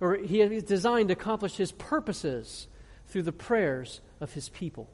or 0.00 0.16
He 0.16 0.38
has 0.38 0.62
designed 0.62 1.09
to 1.09 1.12
accomplish 1.12 1.56
His 1.56 1.73
purposes 1.73 2.66
through 3.09 3.25
the 3.25 3.32
prayers 3.32 4.00
of 4.20 4.32
His 4.32 4.49
people. 4.49 4.88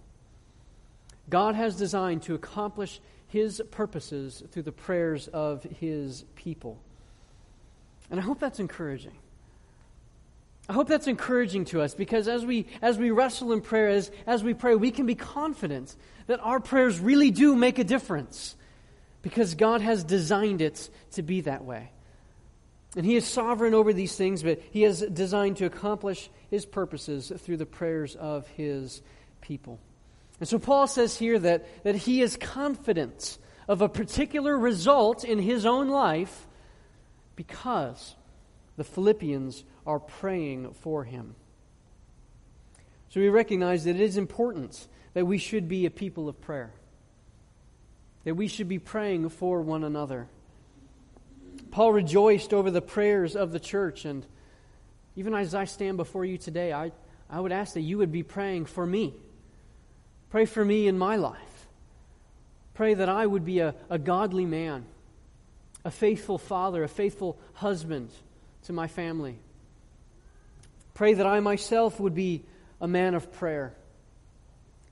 God 1.30 1.54
has 1.54 1.76
designed 1.76 2.22
to 2.22 2.34
accomplish 2.34 3.00
His 3.28 3.62
purposes 3.70 4.42
through 4.50 4.62
the 4.62 4.72
prayers 4.72 5.28
of 5.28 5.62
His 5.62 6.24
people. 6.34 6.78
And 8.10 8.18
I 8.18 8.22
hope 8.22 8.40
that's 8.40 8.60
encouraging. 8.60 9.12
I 10.68 10.72
hope 10.72 10.88
that's 10.88 11.06
encouraging 11.06 11.66
to 11.66 11.80
us 11.80 11.94
because 11.94 12.26
as 12.26 12.44
we, 12.44 12.66
as 12.82 12.98
we 12.98 13.10
wrestle 13.10 13.52
in 13.52 13.60
prayer, 13.60 13.88
as, 13.88 14.10
as 14.26 14.42
we 14.42 14.54
pray, 14.54 14.74
we 14.74 14.90
can 14.90 15.06
be 15.06 15.14
confident 15.14 15.94
that 16.26 16.40
our 16.40 16.58
prayers 16.58 16.98
really 16.98 17.30
do 17.30 17.54
make 17.54 17.78
a 17.78 17.84
difference 17.84 18.56
because 19.22 19.54
God 19.54 19.80
has 19.80 20.02
designed 20.02 20.60
it 20.60 20.90
to 21.12 21.22
be 21.22 21.42
that 21.42 21.64
way. 21.64 21.90
And 22.96 23.06
He 23.06 23.14
is 23.14 23.26
sovereign 23.26 23.74
over 23.74 23.92
these 23.92 24.16
things, 24.16 24.42
but 24.42 24.60
He 24.70 24.82
has 24.82 25.00
designed 25.00 25.58
to 25.58 25.66
accomplish 25.66 26.28
His 26.50 26.66
purposes 26.66 27.32
through 27.38 27.58
the 27.58 27.66
prayers 27.66 28.16
of 28.16 28.48
His 28.48 29.02
people. 29.40 29.78
And 30.40 30.48
so 30.48 30.58
Paul 30.58 30.86
says 30.86 31.16
here 31.16 31.38
that, 31.38 31.84
that 31.84 31.96
he 31.96 32.20
is 32.20 32.36
confident 32.36 33.38
of 33.68 33.82
a 33.82 33.88
particular 33.88 34.56
result 34.56 35.24
in 35.24 35.38
his 35.38 35.64
own 35.64 35.88
life 35.88 36.46
because 37.34 38.14
the 38.76 38.84
Philippians 38.84 39.64
are 39.86 40.00
praying 40.00 40.72
for 40.74 41.04
him. 41.04 41.34
So 43.08 43.20
we 43.20 43.28
recognize 43.28 43.84
that 43.84 43.96
it 43.96 44.00
is 44.00 44.16
important 44.16 44.88
that 45.14 45.24
we 45.24 45.38
should 45.38 45.68
be 45.68 45.86
a 45.86 45.90
people 45.90 46.28
of 46.28 46.40
prayer, 46.40 46.72
that 48.24 48.34
we 48.34 48.48
should 48.48 48.68
be 48.68 48.78
praying 48.78 49.28
for 49.30 49.62
one 49.62 49.84
another. 49.84 50.28
Paul 51.70 51.92
rejoiced 51.92 52.52
over 52.52 52.70
the 52.70 52.82
prayers 52.82 53.36
of 53.36 53.52
the 53.52 53.60
church, 53.60 54.04
and 54.04 54.26
even 55.14 55.34
as 55.34 55.54
I 55.54 55.64
stand 55.64 55.96
before 55.96 56.24
you 56.24 56.36
today, 56.36 56.72
I, 56.72 56.92
I 57.30 57.40
would 57.40 57.52
ask 57.52 57.74
that 57.74 57.80
you 57.80 57.98
would 57.98 58.12
be 58.12 58.22
praying 58.22 58.66
for 58.66 58.84
me. 58.84 59.14
Pray 60.30 60.44
for 60.44 60.64
me 60.64 60.86
in 60.86 60.98
my 60.98 61.16
life. 61.16 61.66
Pray 62.74 62.92
that 62.92 63.08
I 63.08 63.24
would 63.24 63.44
be 63.44 63.60
a, 63.60 63.74
a 63.88 63.98
godly 63.98 64.44
man, 64.44 64.84
a 65.84 65.90
faithful 65.90 66.36
father, 66.36 66.84
a 66.84 66.88
faithful 66.88 67.38
husband 67.54 68.10
to 68.64 68.74
my 68.74 68.86
family. 68.86 69.38
Pray 70.96 71.12
that 71.12 71.26
I 71.26 71.40
myself 71.40 72.00
would 72.00 72.14
be 72.14 72.42
a 72.80 72.88
man 72.88 73.14
of 73.14 73.30
prayer. 73.30 73.74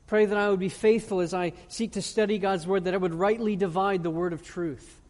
Pray 0.07 0.27
that 0.27 0.37
I 0.37 0.51
would 0.51 0.61
be 0.61 0.69
faithful 0.69 1.21
as 1.21 1.33
I 1.33 1.55
seek 1.69 1.93
to 1.93 2.03
study 2.03 2.37
God's 2.39 2.67
Word, 2.67 2.85
that 2.85 2.93
I 2.93 2.99
would 2.99 3.15
rightly 3.15 3.57
divide 3.57 4.03
the 4.03 4.11
Word 4.11 4.35
of 4.35 4.43
truth. 4.43 5.01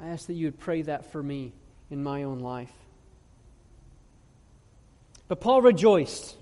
I 0.00 0.06
ask 0.06 0.28
that 0.28 0.32
you 0.32 0.46
would 0.46 0.58
pray 0.58 0.80
that 0.80 1.12
for 1.12 1.22
me 1.22 1.52
in 1.90 2.02
my 2.02 2.22
own 2.22 2.38
life. 2.38 2.72
But 5.28 5.42
Paul 5.42 5.60
rejoiced. 5.60 6.36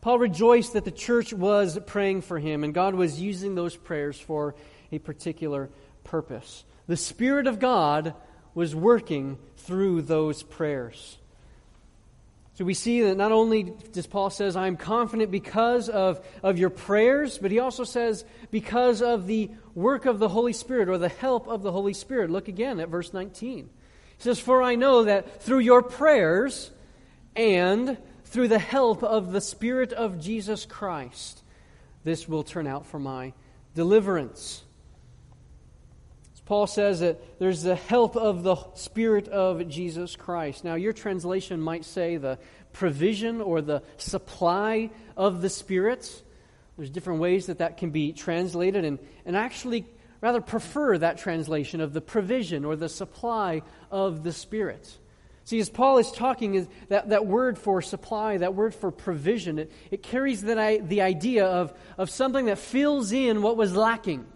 Paul 0.00 0.18
rejoiced 0.18 0.72
that 0.72 0.86
the 0.86 0.90
church 0.90 1.34
was 1.34 1.78
praying 1.86 2.22
for 2.22 2.38
him, 2.38 2.64
and 2.64 2.72
God 2.72 2.94
was 2.94 3.20
using 3.20 3.54
those 3.54 3.76
prayers 3.76 4.18
for 4.18 4.54
a 4.90 4.98
particular 4.98 5.68
purpose. 6.04 6.64
The 6.86 6.96
Spirit 6.96 7.46
of 7.46 7.58
God 7.58 8.14
was 8.54 8.74
working 8.74 9.36
through 9.58 10.02
those 10.02 10.42
prayers. 10.42 11.18
So 12.60 12.66
we 12.66 12.74
see 12.74 13.00
that 13.04 13.16
not 13.16 13.32
only 13.32 13.72
does 13.92 14.06
Paul 14.06 14.28
says, 14.28 14.54
I 14.54 14.66
am 14.66 14.76
confident 14.76 15.30
because 15.30 15.88
of, 15.88 16.22
of 16.42 16.58
your 16.58 16.68
prayers, 16.68 17.38
but 17.38 17.50
he 17.50 17.58
also 17.58 17.84
says, 17.84 18.22
because 18.50 19.00
of 19.00 19.26
the 19.26 19.50
work 19.74 20.04
of 20.04 20.18
the 20.18 20.28
Holy 20.28 20.52
Spirit 20.52 20.90
or 20.90 20.98
the 20.98 21.08
help 21.08 21.48
of 21.48 21.62
the 21.62 21.72
Holy 21.72 21.94
Spirit. 21.94 22.28
Look 22.28 22.48
again 22.48 22.78
at 22.78 22.90
verse 22.90 23.14
19. 23.14 23.60
He 23.64 23.68
says, 24.18 24.38
For 24.38 24.62
I 24.62 24.74
know 24.74 25.04
that 25.04 25.40
through 25.40 25.60
your 25.60 25.80
prayers 25.80 26.70
and 27.34 27.96
through 28.24 28.48
the 28.48 28.58
help 28.58 29.02
of 29.02 29.32
the 29.32 29.40
Spirit 29.40 29.94
of 29.94 30.20
Jesus 30.20 30.66
Christ, 30.66 31.42
this 32.04 32.28
will 32.28 32.42
turn 32.42 32.66
out 32.66 32.84
for 32.84 32.98
my 32.98 33.32
deliverance. 33.74 34.62
Paul 36.50 36.66
says 36.66 36.98
that 36.98 37.38
there's 37.38 37.62
the 37.62 37.76
help 37.76 38.16
of 38.16 38.42
the 38.42 38.56
Spirit 38.74 39.28
of 39.28 39.68
Jesus 39.68 40.16
Christ. 40.16 40.64
Now, 40.64 40.74
your 40.74 40.92
translation 40.92 41.60
might 41.60 41.84
say 41.84 42.16
the 42.16 42.40
provision 42.72 43.40
or 43.40 43.62
the 43.62 43.84
supply 43.98 44.90
of 45.16 45.42
the 45.42 45.48
Spirit. 45.48 46.24
There's 46.76 46.90
different 46.90 47.20
ways 47.20 47.46
that 47.46 47.58
that 47.58 47.76
can 47.76 47.90
be 47.90 48.12
translated, 48.12 48.84
and, 48.84 48.98
and 49.24 49.36
actually 49.36 49.86
rather 50.20 50.40
prefer 50.40 50.98
that 50.98 51.18
translation 51.18 51.80
of 51.80 51.92
the 51.92 52.00
provision 52.00 52.64
or 52.64 52.74
the 52.74 52.88
supply 52.88 53.62
of 53.92 54.24
the 54.24 54.32
Spirit. 54.32 54.98
See, 55.44 55.60
as 55.60 55.70
Paul 55.70 55.98
is 55.98 56.10
talking, 56.10 56.54
is 56.54 56.66
that, 56.88 57.10
that 57.10 57.26
word 57.26 57.58
for 57.58 57.80
supply, 57.80 58.38
that 58.38 58.56
word 58.56 58.74
for 58.74 58.90
provision, 58.90 59.60
it, 59.60 59.70
it 59.92 60.02
carries 60.02 60.42
that, 60.42 60.88
the 60.88 61.02
idea 61.02 61.46
of, 61.46 61.72
of 61.96 62.10
something 62.10 62.46
that 62.46 62.58
fills 62.58 63.12
in 63.12 63.40
what 63.40 63.56
was 63.56 63.76
lacking. 63.76 64.26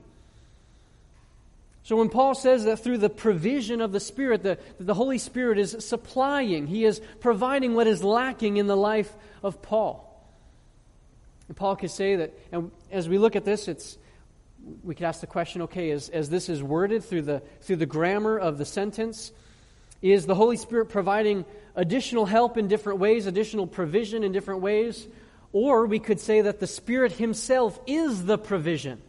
So 1.85 1.97
when 1.97 2.09
Paul 2.09 2.35
says 2.35 2.65
that 2.65 2.79
through 2.79 2.99
the 2.99 3.11
provision 3.11 3.83
of 3.83 3.93
the 3.93 4.01
Spirit, 4.01 4.43
the, 4.43 4.59
the 4.81 4.95
Holy 4.95 5.19
Spirit 5.19 5.59
is 5.59 5.77
supplying, 5.81 6.67
he 6.67 6.87
is 6.87 7.01
providing 7.21 7.75
what 7.75 7.87
is 7.87 8.03
lacking 8.03 8.57
in 8.57 8.67
the 8.67 8.77
life 8.77 9.15
of 9.43 9.61
Paul. 9.61 10.11
And 11.47 11.57
Paul 11.57 11.77
could 11.77 11.91
say 11.91 12.17
that, 12.17 12.33
and 12.51 12.71
as 12.91 13.07
we 13.07 13.19
look 13.19 13.37
at 13.37 13.45
this, 13.45 13.69
it's 13.69 13.99
we 14.83 14.95
could 14.95 15.05
ask 15.05 15.21
the 15.21 15.27
question, 15.27 15.61
okay, 15.63 15.91
as, 15.91 16.09
as 16.09 16.31
this 16.31 16.49
is 16.49 16.63
worded 16.63 17.05
through 17.05 17.21
the 17.21 17.43
through 17.61 17.77
the 17.77 17.87
grammar 17.87 18.39
of 18.39 18.57
the 18.57 18.65
sentence, 18.65 19.31
is 20.01 20.25
the 20.25 20.35
Holy 20.35 20.57
Spirit 20.57 20.87
providing 20.87 21.45
additional 21.75 22.25
help 22.25 22.57
in 22.57 22.67
different 22.67 22.99
ways, 22.99 23.27
additional 23.27 23.67
provision 23.67 24.25
in 24.25 24.33
different 24.33 24.63
ways? 24.63 25.07
Or 25.53 25.85
we 25.85 25.99
could 25.99 26.19
say 26.19 26.41
that 26.41 26.61
the 26.61 26.67
Spirit 26.67 27.13
Himself 27.13 27.79
is 27.87 28.25
the 28.25 28.39
provision. 28.39 29.03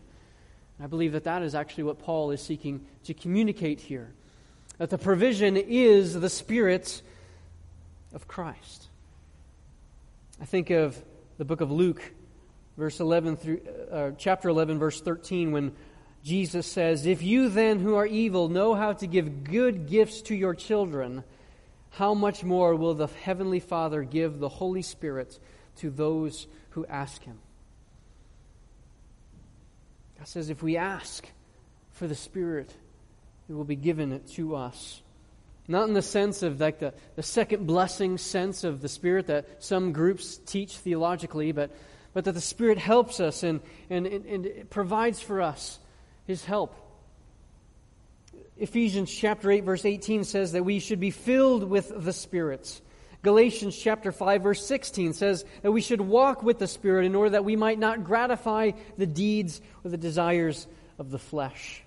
I 0.79 0.88
believe 0.88 1.13
that 1.13 1.24
that 1.24 1.41
is 1.41 1.55
actually 1.55 1.86
what 1.86 2.00
Paul 2.00 2.32
is 2.32 2.41
seeking 2.41 2.86
to 3.05 3.13
communicate 3.13 3.79
here. 3.79 4.13
That 4.77 4.89
the 4.89 4.98
provision 4.98 5.55
is 5.55 6.13
the 6.13 6.29
Spirit 6.29 7.01
of 8.13 8.27
Christ. 8.27 8.88
I 10.41 10.46
think 10.46 10.70
of 10.70 11.01
the 11.38 11.46
book 11.46 11.62
of 11.62 11.72
Luke, 11.72 12.01
verse 12.77 13.00
11 13.00 13.38
through, 13.38 13.62
uh, 13.89 14.12
chapter 14.17 14.50
11, 14.50 14.79
verse 14.79 15.00
13, 15.00 15.53
when 15.53 15.74
Jesus 16.24 16.65
says, 16.65 17.05
If 17.05 17.22
you 17.22 17.48
then 17.48 17.79
who 17.79 17.96
are 17.96 18.05
evil 18.05 18.50
know 18.50 18.74
how 18.74 18.94
to 18.94 19.08
give 19.08 19.46
good 19.46 19.88
gifts 19.88 20.24
to 20.24 20.36
your 20.36 20.55
children, 20.55 21.24
how 21.91 22.13
much 22.13 22.44
more 22.44 22.75
will 22.75 22.96
the 22.96 23.08
Heavenly 23.08 23.62
Father 23.62 24.03
give 24.03 24.39
the 24.39 24.50
Holy 24.50 24.82
Spirit 24.82 25.39
to 25.77 25.89
those 25.89 26.48
who 26.72 26.86
ask 26.88 27.24
Him? 27.24 27.39
God 30.17 30.27
says 30.27 30.50
if 30.50 30.63
we 30.63 30.77
ask 30.77 31.27
for 31.91 32.07
the 32.07 32.15
Spirit, 32.15 32.74
it 33.50 33.53
will 33.53 33.63
be 33.63 33.75
given 33.75 34.22
to 34.34 34.55
us. 34.55 35.01
Not 35.67 35.88
in 35.88 35.93
the 35.93 36.01
sense 36.01 36.43
of 36.43 36.60
like 36.60 36.79
the, 36.79 36.93
the 37.15 37.24
second 37.24 37.65
blessing 37.65 38.17
sense 38.17 38.63
of 38.63 38.81
the 38.81 38.89
Spirit 38.89 39.27
that 39.27 39.63
some 39.63 39.93
groups 39.93 40.38
teach 40.45 40.77
theologically, 40.77 41.51
but, 41.51 41.72
but 42.13 42.25
that 42.25 42.34
the 42.34 42.41
Spirit 42.41 42.77
helps 42.77 43.19
us 43.19 43.43
and, 43.43 43.62
and, 43.89 44.05
and 44.05 44.69
provides 44.69 45.19
for 45.19 45.41
us 45.41 45.79
His 46.27 46.45
help. 46.45 46.75
Ephesians 48.57 49.12
chapter 49.12 49.51
8, 49.51 49.63
verse 49.63 49.86
18 49.86 50.24
says 50.24 50.53
that 50.53 50.63
we 50.63 50.79
should 50.79 51.00
be 51.00 51.12
filled 51.12 51.63
with 51.63 51.91
the 51.95 52.13
Spirit. 52.13 52.79
Galatians 53.25 53.75
chapter 53.75 54.12
5 54.12 54.44
verse 54.44 54.63
16 54.67 55.13
says 55.13 55.46
that 55.63 55.72
we 55.72 55.82
should 55.82 56.00
walk 56.00 56.44
with 56.44 56.60
the 56.60 56.67
Spirit 56.67 57.05
in 57.05 57.15
order 57.15 57.32
that 57.32 57.44
we 57.44 57.55
might 57.55 57.79
not 57.79 58.03
gratify 58.03 58.72
the 59.00 59.08
deeds 59.08 59.62
or 59.84 59.89
the 59.89 59.98
desires 59.98 60.67
of 61.00 61.10
the 61.10 61.17
flesh. 61.17 61.82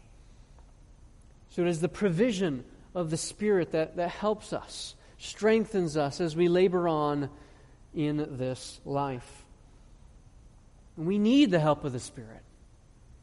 So 1.50 1.62
it 1.62 1.68
is 1.68 1.80
the 1.80 1.88
provision 1.88 2.64
of 2.92 3.10
the 3.10 3.16
Spirit 3.16 3.70
that, 3.70 3.96
that 3.96 4.10
helps 4.10 4.52
us, 4.52 4.96
strengthens 5.18 5.96
us 5.96 6.20
as 6.20 6.34
we 6.34 6.48
labor 6.48 6.88
on 6.88 7.30
in 7.94 8.36
this 8.36 8.80
life. 8.84 9.44
And 10.96 11.06
we 11.06 11.20
need 11.20 11.52
the 11.52 11.60
help 11.60 11.84
of 11.84 11.92
the 11.92 12.00
Spirit. 12.00 12.42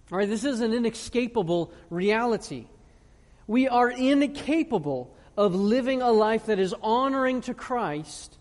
All 0.09 0.19
right, 0.19 0.29
this 0.29 0.45
is 0.45 0.61
an 0.61 0.71
inescapable 0.71 1.73
reality. 1.89 2.67
We 3.45 3.67
are 3.67 3.89
incapable 3.89 5.13
of 5.37 5.53
living 5.55 6.01
a 6.01 6.11
life 6.11 6.45
that 6.47 6.59
is 6.59 6.73
honoring 6.81 7.41
to 7.41 7.53
Christ 7.53 8.37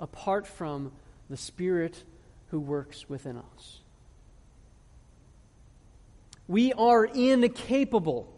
apart 0.00 0.46
from 0.46 0.92
the 1.28 1.36
Spirit 1.36 2.04
who 2.48 2.60
works 2.60 3.08
within 3.08 3.36
us. 3.36 3.80
We 6.46 6.72
are 6.72 7.04
incapable 7.04 8.32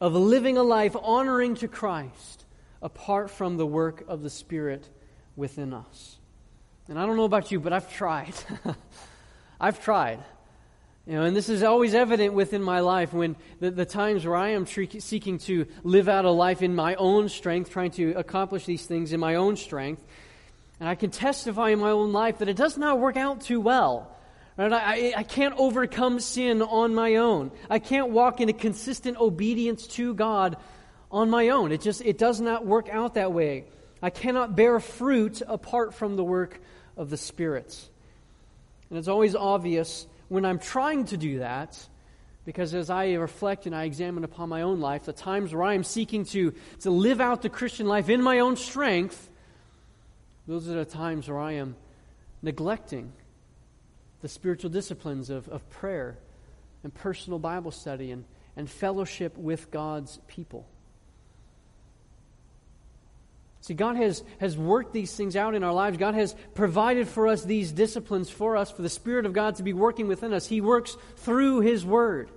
of 0.00 0.14
living 0.14 0.56
a 0.56 0.62
life 0.62 0.96
honoring 1.00 1.56
to 1.56 1.68
Christ 1.68 2.44
apart 2.80 3.30
from 3.30 3.56
the 3.56 3.66
work 3.66 4.04
of 4.08 4.22
the 4.22 4.30
Spirit 4.30 4.88
within 5.36 5.72
us. 5.72 6.18
And 6.88 6.98
I 6.98 7.06
don't 7.06 7.16
know 7.16 7.24
about 7.24 7.50
you, 7.50 7.60
but 7.60 7.72
I've 7.72 7.92
tried. 7.92 8.34
I've 9.60 9.82
tried. 9.82 10.20
You 11.06 11.14
know, 11.14 11.22
and 11.24 11.34
this 11.34 11.48
is 11.48 11.64
always 11.64 11.94
evident 11.94 12.32
within 12.32 12.62
my 12.62 12.78
life 12.78 13.12
when 13.12 13.34
the, 13.58 13.72
the 13.72 13.84
times 13.84 14.24
where 14.24 14.36
I 14.36 14.50
am 14.50 14.64
tre- 14.64 15.00
seeking 15.00 15.38
to 15.38 15.66
live 15.82 16.08
out 16.08 16.24
a 16.24 16.30
life 16.30 16.62
in 16.62 16.76
my 16.76 16.94
own 16.94 17.28
strength, 17.28 17.70
trying 17.70 17.90
to 17.92 18.12
accomplish 18.12 18.66
these 18.66 18.86
things 18.86 19.12
in 19.12 19.18
my 19.18 19.34
own 19.34 19.56
strength. 19.56 20.04
And 20.78 20.88
I 20.88 20.94
can 20.94 21.10
testify 21.10 21.70
in 21.70 21.80
my 21.80 21.90
own 21.90 22.12
life 22.12 22.38
that 22.38 22.48
it 22.48 22.56
does 22.56 22.78
not 22.78 23.00
work 23.00 23.16
out 23.16 23.40
too 23.40 23.60
well. 23.60 24.16
Right? 24.56 24.72
I, 24.72 25.14
I 25.16 25.22
can't 25.24 25.54
overcome 25.58 26.20
sin 26.20 26.62
on 26.62 26.94
my 26.94 27.16
own. 27.16 27.50
I 27.68 27.80
can't 27.80 28.10
walk 28.10 28.40
in 28.40 28.48
a 28.48 28.52
consistent 28.52 29.18
obedience 29.18 29.88
to 29.88 30.14
God 30.14 30.56
on 31.10 31.30
my 31.30 31.48
own. 31.48 31.72
It 31.72 31.80
just 31.80 32.00
it 32.02 32.16
does 32.16 32.40
not 32.40 32.64
work 32.64 32.88
out 32.88 33.14
that 33.14 33.32
way. 33.32 33.64
I 34.00 34.10
cannot 34.10 34.54
bear 34.54 34.78
fruit 34.78 35.42
apart 35.46 35.94
from 35.94 36.14
the 36.14 36.24
work 36.24 36.60
of 36.96 37.10
the 37.10 37.16
Spirit. 37.16 37.76
And 38.88 38.98
it's 38.98 39.08
always 39.08 39.34
obvious 39.34 40.06
when 40.32 40.46
I'm 40.46 40.58
trying 40.58 41.04
to 41.06 41.18
do 41.18 41.40
that, 41.40 41.78
because 42.46 42.72
as 42.72 42.88
I 42.88 43.12
reflect 43.12 43.66
and 43.66 43.76
I 43.76 43.84
examine 43.84 44.24
upon 44.24 44.48
my 44.48 44.62
own 44.62 44.80
life, 44.80 45.04
the 45.04 45.12
times 45.12 45.52
where 45.52 45.62
I 45.62 45.74
am 45.74 45.84
seeking 45.84 46.24
to, 46.26 46.54
to 46.80 46.90
live 46.90 47.20
out 47.20 47.42
the 47.42 47.50
Christian 47.50 47.86
life 47.86 48.08
in 48.08 48.22
my 48.22 48.38
own 48.38 48.56
strength, 48.56 49.28
those 50.48 50.70
are 50.70 50.72
the 50.72 50.86
times 50.86 51.28
where 51.28 51.38
I 51.38 51.52
am 51.52 51.76
neglecting 52.40 53.12
the 54.22 54.28
spiritual 54.28 54.70
disciplines 54.70 55.28
of, 55.28 55.50
of 55.50 55.68
prayer 55.68 56.16
and 56.82 56.94
personal 56.94 57.38
Bible 57.38 57.70
study 57.70 58.10
and, 58.10 58.24
and 58.56 58.70
fellowship 58.70 59.36
with 59.36 59.70
God's 59.70 60.18
people. 60.28 60.66
See, 63.62 63.74
God 63.74 63.94
has, 63.94 64.24
has 64.38 64.58
worked 64.58 64.92
these 64.92 65.14
things 65.14 65.36
out 65.36 65.54
in 65.54 65.62
our 65.62 65.72
lives. 65.72 65.96
God 65.96 66.14
has 66.14 66.34
provided 66.54 67.06
for 67.06 67.28
us 67.28 67.44
these 67.44 67.70
disciplines 67.70 68.28
for 68.28 68.56
us, 68.56 68.72
for 68.72 68.82
the 68.82 68.88
Spirit 68.88 69.24
of 69.24 69.32
God 69.32 69.54
to 69.56 69.62
be 69.62 69.72
working 69.72 70.08
within 70.08 70.32
us. 70.32 70.48
He 70.48 70.60
works 70.60 70.96
through 71.18 71.60
His 71.60 71.86
Word. 71.86 72.28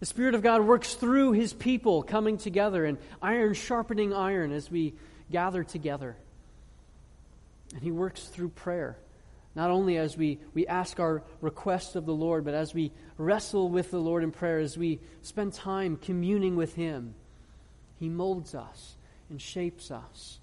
The 0.00 0.06
Spirit 0.06 0.34
of 0.34 0.42
God 0.42 0.66
works 0.66 0.94
through 0.94 1.32
His 1.32 1.54
people 1.54 2.02
coming 2.02 2.36
together 2.36 2.84
and 2.84 2.98
iron 3.22 3.54
sharpening 3.54 4.12
iron 4.12 4.52
as 4.52 4.70
we 4.70 4.92
gather 5.30 5.64
together. 5.64 6.14
And 7.72 7.82
He 7.82 7.90
works 7.90 8.24
through 8.24 8.50
prayer, 8.50 8.98
not 9.54 9.70
only 9.70 9.96
as 9.96 10.14
we, 10.14 10.40
we 10.52 10.66
ask 10.66 11.00
our 11.00 11.22
requests 11.40 11.96
of 11.96 12.04
the 12.04 12.12
Lord, 12.12 12.44
but 12.44 12.52
as 12.52 12.74
we 12.74 12.92
wrestle 13.16 13.70
with 13.70 13.90
the 13.90 13.98
Lord 13.98 14.22
in 14.22 14.30
prayer, 14.30 14.58
as 14.58 14.76
we 14.76 15.00
spend 15.22 15.54
time 15.54 15.96
communing 15.96 16.54
with 16.54 16.74
Him. 16.74 17.14
He 17.98 18.10
molds 18.10 18.54
us 18.54 18.96
and 19.30 19.40
shapes 19.40 19.90
us 19.90 20.39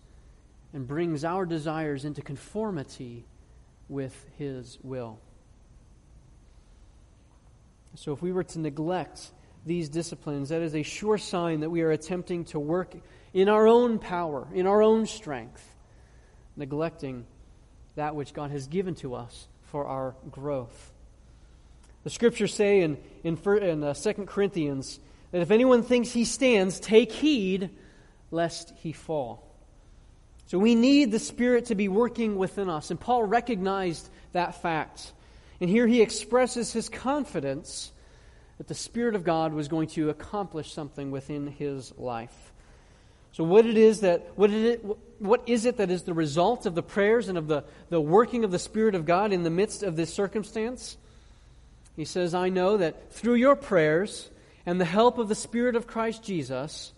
and 0.73 0.87
brings 0.87 1.23
our 1.23 1.45
desires 1.45 2.05
into 2.05 2.21
conformity 2.21 3.25
with 3.89 4.25
His 4.37 4.77
will. 4.83 5.19
So, 7.95 8.13
if 8.13 8.21
we 8.21 8.31
were 8.31 8.43
to 8.43 8.59
neglect 8.59 9.31
these 9.65 9.89
disciplines, 9.89 10.49
that 10.49 10.61
is 10.61 10.75
a 10.75 10.83
sure 10.83 11.17
sign 11.17 11.61
that 11.61 11.69
we 11.69 11.81
are 11.81 11.91
attempting 11.91 12.45
to 12.45 12.59
work 12.59 12.95
in 13.33 13.49
our 13.49 13.67
own 13.67 13.99
power, 13.99 14.47
in 14.53 14.67
our 14.67 14.81
own 14.81 15.05
strength, 15.05 15.63
neglecting 16.55 17.25
that 17.95 18.15
which 18.15 18.33
God 18.33 18.51
has 18.51 18.67
given 18.67 18.95
to 18.95 19.15
us 19.15 19.47
for 19.63 19.85
our 19.85 20.15
growth. 20.31 20.93
The 22.03 22.09
scriptures 22.09 22.53
say 22.53 22.81
in, 22.81 22.97
in, 23.23 23.37
in 23.61 23.83
uh, 23.83 23.93
2 23.93 24.13
Corinthians 24.25 24.99
that 25.31 25.41
if 25.41 25.51
anyone 25.51 25.83
thinks 25.83 26.11
he 26.11 26.23
stands, 26.23 26.79
take 26.79 27.11
heed 27.11 27.69
lest 28.31 28.73
he 28.77 28.93
fall. 28.93 29.46
So 30.47 30.57
we 30.57 30.75
need 30.75 31.11
the 31.11 31.19
Spirit 31.19 31.65
to 31.65 31.75
be 31.75 31.89
working 31.89 32.37
within 32.37 32.69
us. 32.69 32.89
And 32.89 32.99
Paul 32.99 33.23
recognized 33.23 34.09
that 34.31 34.61
fact. 34.61 35.11
And 35.59 35.69
here 35.69 35.87
he 35.87 36.01
expresses 36.01 36.71
his 36.71 36.89
confidence 36.89 37.91
that 38.57 38.67
the 38.67 38.75
Spirit 38.75 39.15
of 39.15 39.23
God 39.23 39.53
was 39.53 39.67
going 39.67 39.89
to 39.89 40.09
accomplish 40.09 40.73
something 40.73 41.11
within 41.11 41.47
his 41.47 41.93
life. 41.97 42.53
So 43.33 43.43
what 43.43 43.65
it 43.65 43.77
is 43.77 43.99
that 43.99 44.31
what, 44.35 44.49
it, 44.49 44.83
what 45.19 45.43
is 45.47 45.65
it 45.65 45.77
that 45.77 45.91
is 45.91 46.03
the 46.03 46.13
result 46.13 46.65
of 46.65 46.75
the 46.75 46.81
prayers 46.81 47.27
and 47.27 47.37
of 47.37 47.47
the, 47.47 47.65
the 47.89 48.01
working 48.01 48.43
of 48.43 48.51
the 48.51 48.57
Spirit 48.57 48.95
of 48.95 49.05
God 49.05 49.33
in 49.33 49.43
the 49.43 49.49
midst 49.49 49.83
of 49.83 49.95
this 49.95 50.13
circumstance? 50.13 50.97
He 51.95 52.05
says, 52.05 52.33
I 52.33 52.49
know 52.49 52.77
that 52.77 53.11
through 53.11 53.35
your 53.35 53.55
prayers 53.55 54.29
and 54.65 54.79
the 54.79 54.85
help 54.85 55.17
of 55.17 55.27
the 55.27 55.35
Spirit 55.35 55.75
of 55.75 55.87
Christ 55.87 56.23
Jesus, 56.23 56.93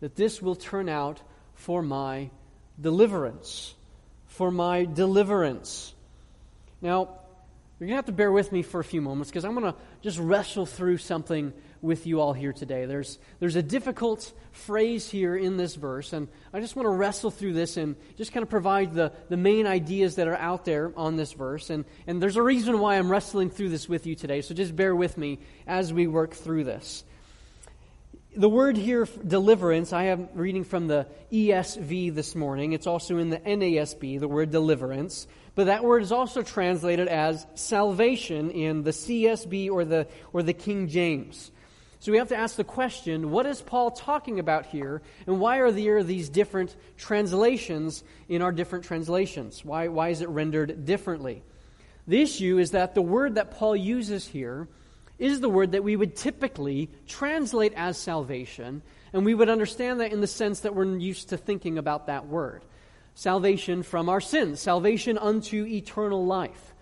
that 0.00 0.16
this 0.16 0.40
will 0.40 0.54
turn 0.54 0.88
out 0.88 1.20
for 1.54 1.82
my 1.82 2.30
deliverance. 2.80 3.74
For 4.26 4.50
my 4.50 4.84
deliverance. 4.84 5.94
Now, 6.82 7.08
you're 7.78 7.88
going 7.88 7.92
to 7.92 7.96
have 7.96 8.06
to 8.06 8.12
bear 8.12 8.32
with 8.32 8.50
me 8.52 8.62
for 8.62 8.80
a 8.80 8.84
few 8.84 9.00
moments 9.00 9.30
because 9.30 9.44
I'm 9.44 9.54
going 9.54 9.72
to 9.72 9.78
just 10.00 10.18
wrestle 10.18 10.66
through 10.66 10.98
something 10.98 11.52
with 11.82 12.06
you 12.06 12.20
all 12.20 12.32
here 12.32 12.52
today. 12.52 12.86
There's, 12.86 13.18
there's 13.40 13.56
a 13.56 13.62
difficult 13.62 14.32
phrase 14.52 15.08
here 15.08 15.36
in 15.36 15.56
this 15.56 15.74
verse, 15.74 16.12
and 16.12 16.28
I 16.52 16.60
just 16.60 16.76
want 16.76 16.86
to 16.86 16.90
wrestle 16.90 17.30
through 17.30 17.52
this 17.52 17.76
and 17.76 17.96
just 18.16 18.32
kind 18.32 18.42
of 18.42 18.48
provide 18.48 18.94
the, 18.94 19.12
the 19.28 19.36
main 19.36 19.66
ideas 19.66 20.16
that 20.16 20.26
are 20.26 20.36
out 20.36 20.64
there 20.64 20.92
on 20.96 21.16
this 21.16 21.32
verse. 21.32 21.68
And, 21.68 21.84
and 22.06 22.22
there's 22.22 22.36
a 22.36 22.42
reason 22.42 22.78
why 22.78 22.96
I'm 22.96 23.10
wrestling 23.10 23.50
through 23.50 23.68
this 23.68 23.88
with 23.88 24.06
you 24.06 24.14
today, 24.14 24.40
so 24.40 24.54
just 24.54 24.74
bear 24.74 24.96
with 24.96 25.18
me 25.18 25.40
as 25.66 25.92
we 25.92 26.06
work 26.06 26.34
through 26.34 26.64
this. 26.64 27.04
The 28.36 28.48
word 28.48 28.76
here, 28.76 29.06
deliverance, 29.24 29.92
I 29.92 30.06
am 30.06 30.28
reading 30.34 30.64
from 30.64 30.88
the 30.88 31.06
ESV 31.30 32.12
this 32.16 32.34
morning. 32.34 32.72
It's 32.72 32.88
also 32.88 33.18
in 33.18 33.30
the 33.30 33.38
NASB, 33.38 34.18
the 34.18 34.26
word 34.26 34.50
deliverance. 34.50 35.28
But 35.54 35.66
that 35.66 35.84
word 35.84 36.02
is 36.02 36.10
also 36.10 36.42
translated 36.42 37.06
as 37.06 37.46
salvation 37.54 38.50
in 38.50 38.82
the 38.82 38.90
CSB 38.90 39.70
or 39.70 39.84
the, 39.84 40.08
or 40.32 40.42
the 40.42 40.52
King 40.52 40.88
James. 40.88 41.52
So 42.00 42.10
we 42.10 42.18
have 42.18 42.30
to 42.30 42.36
ask 42.36 42.56
the 42.56 42.64
question 42.64 43.30
what 43.30 43.46
is 43.46 43.62
Paul 43.62 43.92
talking 43.92 44.40
about 44.40 44.66
here, 44.66 45.00
and 45.28 45.38
why 45.38 45.58
are 45.58 45.70
there 45.70 46.02
these 46.02 46.28
different 46.28 46.74
translations 46.96 48.02
in 48.28 48.42
our 48.42 48.50
different 48.50 48.84
translations? 48.84 49.64
Why, 49.64 49.86
why 49.86 50.08
is 50.08 50.22
it 50.22 50.28
rendered 50.28 50.84
differently? 50.84 51.44
The 52.08 52.20
issue 52.20 52.58
is 52.58 52.72
that 52.72 52.96
the 52.96 53.00
word 53.00 53.36
that 53.36 53.52
Paul 53.52 53.76
uses 53.76 54.26
here 54.26 54.66
is 55.18 55.40
the 55.40 55.48
word 55.48 55.72
that 55.72 55.84
we 55.84 55.96
would 55.96 56.16
typically 56.16 56.90
translate 57.06 57.72
as 57.76 57.98
salvation, 57.98 58.82
and 59.12 59.24
we 59.24 59.34
would 59.34 59.48
understand 59.48 60.00
that 60.00 60.12
in 60.12 60.20
the 60.20 60.26
sense 60.26 60.60
that 60.60 60.74
we're 60.74 60.98
used 60.98 61.28
to 61.28 61.36
thinking 61.36 61.78
about 61.78 62.06
that 62.06 62.26
word 62.26 62.62
salvation 63.16 63.84
from 63.84 64.08
our 64.08 64.20
sins, 64.20 64.58
salvation 64.58 65.16
unto 65.16 65.64
eternal 65.66 66.26
life. 66.26 66.74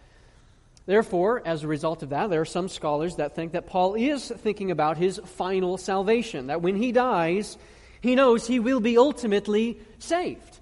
Therefore, 0.86 1.42
as 1.44 1.62
a 1.62 1.68
result 1.68 2.02
of 2.02 2.08
that, 2.08 2.30
there 2.30 2.40
are 2.40 2.46
some 2.46 2.68
scholars 2.68 3.16
that 3.16 3.36
think 3.36 3.52
that 3.52 3.66
Paul 3.66 3.94
is 3.94 4.28
thinking 4.28 4.70
about 4.70 4.96
his 4.96 5.20
final 5.24 5.76
salvation, 5.76 6.46
that 6.46 6.62
when 6.62 6.76
he 6.76 6.90
dies, 6.90 7.56
he 8.00 8.14
knows 8.14 8.46
he 8.46 8.58
will 8.58 8.80
be 8.80 8.98
ultimately 8.98 9.78
saved, 9.98 10.58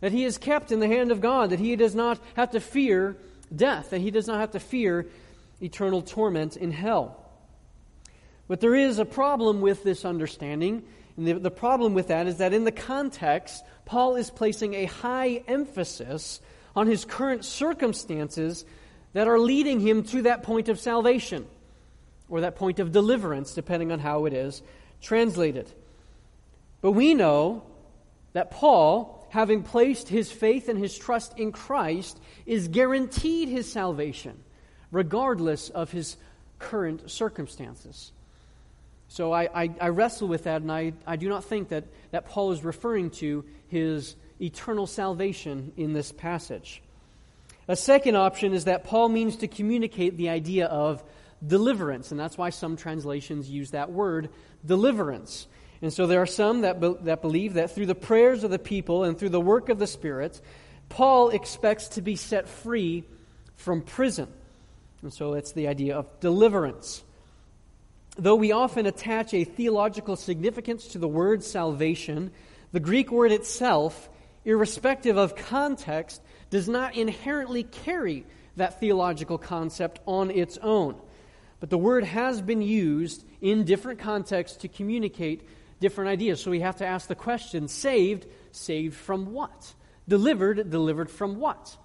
that 0.00 0.12
he 0.12 0.24
is 0.24 0.38
kept 0.38 0.72
in 0.72 0.80
the 0.80 0.88
hand 0.88 1.12
of 1.12 1.20
God, 1.20 1.50
that 1.50 1.60
he 1.60 1.76
does 1.76 1.94
not 1.94 2.18
have 2.34 2.52
to 2.52 2.60
fear 2.60 3.16
death, 3.54 3.90
that 3.90 4.00
he 4.00 4.10
does 4.10 4.26
not 4.26 4.40
have 4.40 4.52
to 4.52 4.60
fear 4.60 5.06
eternal 5.60 6.02
torment 6.02 6.56
in 6.56 6.70
hell. 6.70 7.22
But 8.48 8.60
there 8.60 8.74
is 8.74 8.98
a 8.98 9.04
problem 9.04 9.60
with 9.60 9.82
this 9.82 10.04
understanding. 10.04 10.84
And 11.16 11.26
the, 11.26 11.32
the 11.34 11.50
problem 11.50 11.94
with 11.94 12.08
that 12.08 12.26
is 12.26 12.38
that 12.38 12.52
in 12.52 12.64
the 12.64 12.72
context, 12.72 13.64
Paul 13.84 14.16
is 14.16 14.30
placing 14.30 14.74
a 14.74 14.84
high 14.84 15.42
emphasis 15.48 16.40
on 16.74 16.86
his 16.86 17.04
current 17.04 17.44
circumstances 17.44 18.64
that 19.14 19.26
are 19.26 19.38
leading 19.38 19.80
him 19.80 20.02
to 20.04 20.22
that 20.22 20.42
point 20.42 20.68
of 20.68 20.78
salvation 20.78 21.46
or 22.28 22.42
that 22.42 22.56
point 22.56 22.78
of 22.78 22.92
deliverance, 22.92 23.54
depending 23.54 23.90
on 23.92 23.98
how 23.98 24.26
it 24.26 24.32
is 24.32 24.62
translated. 25.00 25.70
But 26.82 26.92
we 26.92 27.14
know 27.14 27.62
that 28.34 28.50
Paul, 28.50 29.26
having 29.30 29.62
placed 29.62 30.08
his 30.08 30.30
faith 30.30 30.68
and 30.68 30.78
his 30.78 30.96
trust 30.98 31.38
in 31.38 31.50
Christ, 31.50 32.20
is 32.44 32.68
guaranteed 32.68 33.48
his 33.48 33.70
salvation 33.70 34.42
regardless 34.90 35.68
of 35.70 35.90
his 35.90 36.16
current 36.58 37.10
circumstances. 37.10 38.12
So 39.08 39.32
I, 39.32 39.62
I, 39.62 39.70
I, 39.80 39.88
wrestle 39.88 40.28
with 40.28 40.44
that, 40.44 40.62
and 40.62 40.72
I, 40.72 40.92
I 41.06 41.16
do 41.16 41.28
not 41.28 41.44
think 41.44 41.68
that, 41.68 41.84
that 42.10 42.26
Paul 42.26 42.52
is 42.52 42.64
referring 42.64 43.10
to 43.10 43.44
his 43.68 44.16
eternal 44.40 44.86
salvation 44.86 45.72
in 45.76 45.92
this 45.92 46.12
passage. 46.12 46.82
A 47.68 47.76
second 47.76 48.16
option 48.16 48.52
is 48.52 48.64
that 48.64 48.84
Paul 48.84 49.08
means 49.08 49.36
to 49.36 49.48
communicate 49.48 50.16
the 50.16 50.28
idea 50.28 50.66
of 50.66 51.02
deliverance, 51.46 52.10
and 52.10 52.18
that's 52.18 52.36
why 52.36 52.50
some 52.50 52.76
translations 52.76 53.48
use 53.48 53.72
that 53.72 53.92
word, 53.92 54.30
deliverance. 54.64 55.46
And 55.82 55.92
so 55.92 56.06
there 56.06 56.22
are 56.22 56.26
some 56.26 56.62
that, 56.62 56.80
be, 56.80 56.94
that 57.02 57.22
believe 57.22 57.54
that 57.54 57.72
through 57.72 57.86
the 57.86 57.94
prayers 57.94 58.44
of 58.44 58.50
the 58.50 58.58
people 58.58 59.04
and 59.04 59.18
through 59.18 59.28
the 59.30 59.40
work 59.40 59.68
of 59.68 59.78
the 59.78 59.86
Spirit, 59.86 60.40
Paul 60.88 61.30
expects 61.30 61.88
to 61.90 62.02
be 62.02 62.16
set 62.16 62.48
free 62.48 63.04
from 63.56 63.82
prison. 63.82 64.28
And 65.02 65.12
so 65.12 65.34
it's 65.34 65.52
the 65.52 65.68
idea 65.68 65.96
of 65.96 66.20
deliverance. 66.20 67.02
though 68.16 68.34
we 68.34 68.52
often 68.52 68.86
attach 68.86 69.34
a 69.34 69.44
theological 69.44 70.16
significance 70.16 70.88
to 70.88 70.98
the 70.98 71.08
word 71.08 71.44
salvation, 71.44 72.30
the 72.72 72.80
Greek 72.80 73.10
word 73.10 73.30
itself, 73.30 74.08
irrespective 74.44 75.16
of 75.16 75.36
context, 75.36 76.22
does 76.50 76.68
not 76.68 76.96
inherently 76.96 77.62
carry 77.62 78.24
that 78.56 78.80
theological 78.80 79.36
concept 79.36 80.00
on 80.06 80.30
its 80.30 80.56
own. 80.58 80.96
But 81.60 81.70
the 81.70 81.78
word 81.78 82.04
has 82.04 82.40
been 82.40 82.62
used 82.62 83.24
in 83.40 83.64
different 83.64 84.00
contexts 84.00 84.58
to 84.58 84.68
communicate 84.68 85.46
different 85.80 86.08
ideas. 86.10 86.40
So 86.40 86.50
we 86.50 86.60
have 86.60 86.76
to 86.76 86.86
ask 86.86 87.08
the 87.08 87.14
question 87.14 87.68
saved, 87.68 88.26
saved 88.52 88.94
from 88.94 89.32
what? 89.32 89.74
Delivered, 90.08 90.70
delivered 90.70 91.10
from 91.10 91.38
what? 91.38 91.76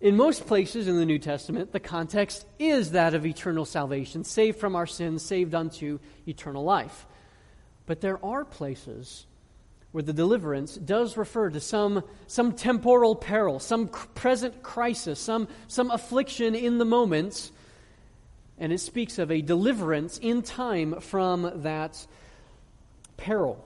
In 0.00 0.16
most 0.16 0.46
places 0.46 0.86
in 0.86 0.96
the 0.96 1.06
New 1.06 1.18
Testament, 1.18 1.72
the 1.72 1.80
context 1.80 2.46
is 2.58 2.92
that 2.92 3.14
of 3.14 3.26
eternal 3.26 3.64
salvation, 3.64 4.22
saved 4.22 4.60
from 4.60 4.76
our 4.76 4.86
sins, 4.86 5.22
saved 5.22 5.54
unto 5.54 5.98
eternal 6.26 6.62
life. 6.62 7.06
But 7.86 8.00
there 8.00 8.24
are 8.24 8.44
places 8.44 9.26
where 9.90 10.02
the 10.02 10.12
deliverance 10.12 10.76
does 10.76 11.16
refer 11.16 11.50
to 11.50 11.58
some, 11.58 12.04
some 12.28 12.52
temporal 12.52 13.16
peril, 13.16 13.58
some 13.58 13.88
present 13.88 14.62
crisis, 14.62 15.18
some, 15.18 15.48
some 15.66 15.90
affliction 15.90 16.54
in 16.54 16.78
the 16.78 16.84
moment, 16.84 17.50
and 18.58 18.72
it 18.72 18.78
speaks 18.78 19.18
of 19.18 19.32
a 19.32 19.40
deliverance 19.40 20.18
in 20.18 20.42
time 20.42 21.00
from 21.00 21.62
that 21.62 22.06
peril. 23.16 23.64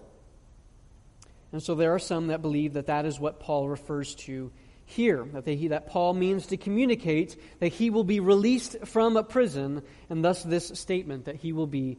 And 1.51 1.63
so 1.63 1.75
there 1.75 1.95
are 1.95 1.99
some 1.99 2.29
that 2.29 2.41
believe 2.41 2.73
that 2.75 2.87
that 2.87 3.05
is 3.05 3.21
what 3.21 3.39
Paul 3.39 3.69
refers 3.69 4.15
to 4.15 4.51
here, 4.93 5.27
that, 5.33 5.45
they, 5.45 5.67
that 5.69 5.89
Paul 5.89 6.15
means 6.15 6.47
to 6.49 6.57
communicate 6.57 7.37
that 7.61 7.69
he 7.69 7.91
will 7.91 8.05
be 8.05 8.21
released 8.21 8.87
from 8.87 9.17
a 9.17 9.23
prison, 9.23 9.83
and 10.09 10.25
thus 10.25 10.43
this 10.43 10.69
statement 10.69 11.25
that 11.25 11.37
he 11.37 11.53
will 11.53 11.67
be 11.67 11.99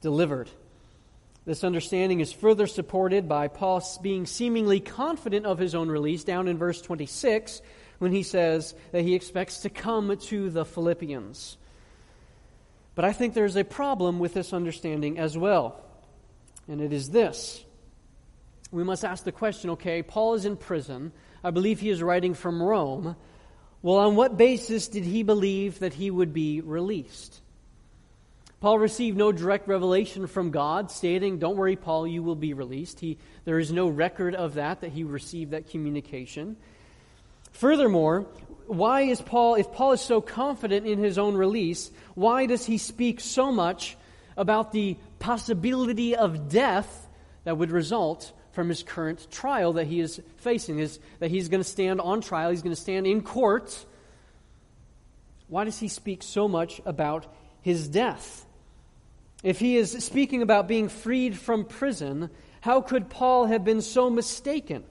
delivered. 0.00 0.50
This 1.44 1.64
understanding 1.64 2.20
is 2.20 2.32
further 2.32 2.66
supported 2.66 3.28
by 3.28 3.48
Paul 3.48 3.82
being 4.00 4.26
seemingly 4.26 4.78
confident 4.78 5.46
of 5.46 5.58
his 5.58 5.74
own 5.74 5.88
release 5.88 6.22
down 6.22 6.46
in 6.46 6.56
verse 6.56 6.80
26 6.80 7.62
when 7.98 8.12
he 8.12 8.22
says 8.22 8.74
that 8.92 9.02
he 9.02 9.14
expects 9.14 9.60
to 9.60 9.70
come 9.70 10.16
to 10.16 10.50
the 10.50 10.64
Philippians. 10.64 11.56
But 12.94 13.04
I 13.04 13.12
think 13.12 13.34
there's 13.34 13.56
a 13.56 13.64
problem 13.64 14.18
with 14.18 14.34
this 14.34 14.52
understanding 14.52 15.18
as 15.18 15.36
well, 15.36 15.80
and 16.68 16.80
it 16.80 16.92
is 16.92 17.10
this. 17.10 17.64
We 18.70 18.84
must 18.84 19.04
ask 19.04 19.24
the 19.24 19.32
question 19.32 19.70
okay, 19.70 20.02
Paul 20.02 20.34
is 20.34 20.44
in 20.44 20.56
prison. 20.56 21.12
I 21.44 21.50
believe 21.50 21.80
he 21.80 21.90
is 21.90 22.02
writing 22.02 22.34
from 22.34 22.62
Rome. 22.62 23.16
Well, 23.82 23.96
on 23.96 24.14
what 24.14 24.36
basis 24.36 24.88
did 24.88 25.04
he 25.04 25.22
believe 25.22 25.80
that 25.80 25.94
he 25.94 26.10
would 26.10 26.32
be 26.32 26.60
released? 26.60 27.40
Paul 28.60 28.78
received 28.78 29.16
no 29.16 29.32
direct 29.32 29.66
revelation 29.66 30.28
from 30.28 30.52
God 30.52 30.92
stating, 30.92 31.40
Don't 31.40 31.56
worry, 31.56 31.74
Paul, 31.74 32.06
you 32.06 32.22
will 32.22 32.36
be 32.36 32.54
released. 32.54 33.00
He, 33.00 33.18
there 33.44 33.58
is 33.58 33.72
no 33.72 33.88
record 33.88 34.36
of 34.36 34.54
that, 34.54 34.82
that 34.82 34.92
he 34.92 35.02
received 35.02 35.50
that 35.50 35.68
communication. 35.70 36.56
Furthermore, 37.50 38.26
why 38.68 39.02
is 39.02 39.20
Paul, 39.20 39.56
if 39.56 39.72
Paul 39.72 39.92
is 39.92 40.00
so 40.00 40.20
confident 40.20 40.86
in 40.86 41.00
his 41.00 41.18
own 41.18 41.34
release, 41.34 41.90
why 42.14 42.46
does 42.46 42.64
he 42.64 42.78
speak 42.78 43.18
so 43.18 43.50
much 43.50 43.96
about 44.36 44.70
the 44.70 44.96
possibility 45.18 46.14
of 46.14 46.48
death 46.48 47.08
that 47.42 47.58
would 47.58 47.72
result 47.72 48.32
from 48.52 48.68
his 48.68 48.82
current 48.82 49.26
trial 49.30 49.72
that 49.74 49.86
he 49.86 50.00
is 50.00 50.20
facing, 50.36 50.78
is 50.78 50.98
that 51.18 51.30
he's 51.30 51.48
going 51.48 51.62
to 51.62 51.68
stand 51.68 52.00
on 52.00 52.20
trial, 52.20 52.50
he's 52.50 52.62
going 52.62 52.74
to 52.74 52.80
stand 52.80 53.06
in 53.06 53.22
court. 53.22 53.84
Why 55.48 55.64
does 55.64 55.78
he 55.78 55.88
speak 55.88 56.22
so 56.22 56.48
much 56.48 56.80
about 56.84 57.26
his 57.62 57.88
death? 57.88 58.46
If 59.42 59.58
he 59.58 59.76
is 59.76 59.92
speaking 60.04 60.42
about 60.42 60.68
being 60.68 60.88
freed 60.88 61.36
from 61.36 61.64
prison, 61.64 62.30
how 62.60 62.80
could 62.80 63.10
Paul 63.10 63.46
have 63.46 63.64
been 63.64 63.80
so 63.82 64.08
mistaken 64.08 64.84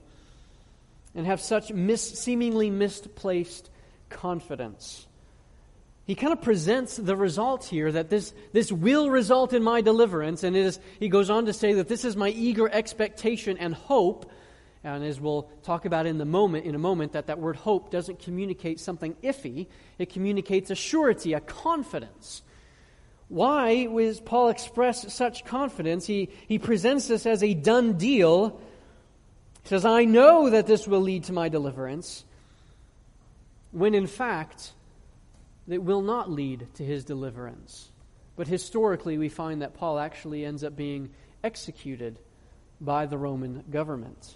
and 1.15 1.25
have 1.25 1.39
such 1.39 1.71
mis- 1.71 2.19
seemingly 2.19 2.69
misplaced 2.69 3.69
confidence? 4.09 5.07
He 6.11 6.15
kind 6.15 6.33
of 6.33 6.41
presents 6.41 6.97
the 6.97 7.15
results 7.15 7.69
here 7.69 7.89
that 7.89 8.09
this, 8.09 8.33
this 8.51 8.69
will 8.69 9.09
result 9.09 9.53
in 9.53 9.63
my 9.63 9.79
deliverance. 9.79 10.43
And 10.43 10.57
it 10.57 10.65
is, 10.65 10.77
he 10.99 11.07
goes 11.07 11.29
on 11.29 11.45
to 11.45 11.53
say 11.53 11.71
that 11.75 11.87
this 11.87 12.03
is 12.03 12.17
my 12.17 12.27
eager 12.27 12.67
expectation 12.67 13.57
and 13.57 13.73
hope. 13.73 14.29
And 14.83 15.05
as 15.05 15.21
we'll 15.21 15.43
talk 15.63 15.85
about 15.85 16.05
in, 16.05 16.17
the 16.17 16.25
moment, 16.25 16.65
in 16.65 16.75
a 16.75 16.79
moment, 16.79 17.13
that 17.13 17.27
that 17.27 17.39
word 17.39 17.55
hope 17.55 17.91
doesn't 17.91 18.19
communicate 18.19 18.81
something 18.81 19.15
iffy, 19.23 19.67
it 19.97 20.09
communicates 20.09 20.69
a 20.69 20.75
surety, 20.75 21.31
a 21.31 21.39
confidence. 21.39 22.41
Why 23.29 23.85
does 23.85 24.19
Paul 24.19 24.49
express 24.49 25.13
such 25.13 25.45
confidence? 25.45 26.05
He, 26.05 26.27
he 26.45 26.59
presents 26.59 27.07
this 27.07 27.25
as 27.25 27.41
a 27.41 27.53
done 27.53 27.93
deal. 27.93 28.59
He 29.63 29.69
says, 29.69 29.85
I 29.85 30.03
know 30.03 30.49
that 30.49 30.67
this 30.67 30.85
will 30.85 30.99
lead 30.99 31.23
to 31.23 31.31
my 31.31 31.47
deliverance, 31.47 32.25
when 33.71 33.95
in 33.95 34.07
fact, 34.07 34.73
that 35.71 35.83
will 35.83 36.01
not 36.01 36.29
lead 36.29 36.67
to 36.73 36.83
his 36.83 37.05
deliverance. 37.05 37.91
But 38.35 38.49
historically, 38.49 39.17
we 39.17 39.29
find 39.29 39.61
that 39.61 39.73
Paul 39.73 39.99
actually 39.99 40.43
ends 40.43 40.65
up 40.65 40.75
being 40.75 41.11
executed 41.45 42.19
by 42.81 43.05
the 43.05 43.17
Roman 43.17 43.63
government. 43.71 44.35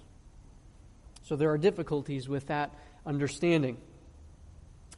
So 1.23 1.35
there 1.35 1.51
are 1.51 1.57
difficulties 1.57 2.29
with 2.29 2.47
that 2.47 2.73
understanding. 3.05 3.75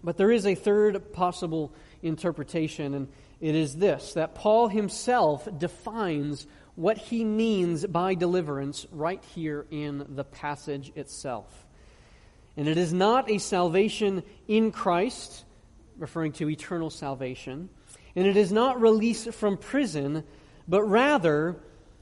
But 0.04 0.18
there 0.18 0.32
is 0.32 0.46
a 0.46 0.54
third 0.54 1.12
possible 1.12 1.74
interpretation, 2.04 2.94
and 2.94 3.08
it 3.42 3.56
is 3.56 3.76
this 3.76 4.14
that 4.14 4.36
Paul 4.36 4.68
himself 4.68 5.48
defines 5.58 6.46
what 6.76 7.00
he 7.00 7.26
means 7.26 7.84
by 7.84 8.14
deliverance 8.14 8.86
right 8.92 9.24
here 9.34 9.66
in 9.72 10.06
the 10.08 10.24
passage 10.24 10.92
itself. 10.96 11.66
And 12.56 12.68
it 12.68 12.78
is 12.78 12.94
not 12.94 13.28
a 13.32 13.40
salvation 13.40 14.22
in 14.48 14.72
Christ 14.72 15.46
referring 15.98 16.32
to 16.34 16.50
eternal 16.50 16.90
salvation. 16.90 17.70
And 18.16 18.26
it 18.26 18.38
is 18.38 18.52
not 18.52 18.82
release 18.82 19.26
from 19.34 19.58
prison, 19.58 20.24
but 20.68 20.84
rather 20.84 21.56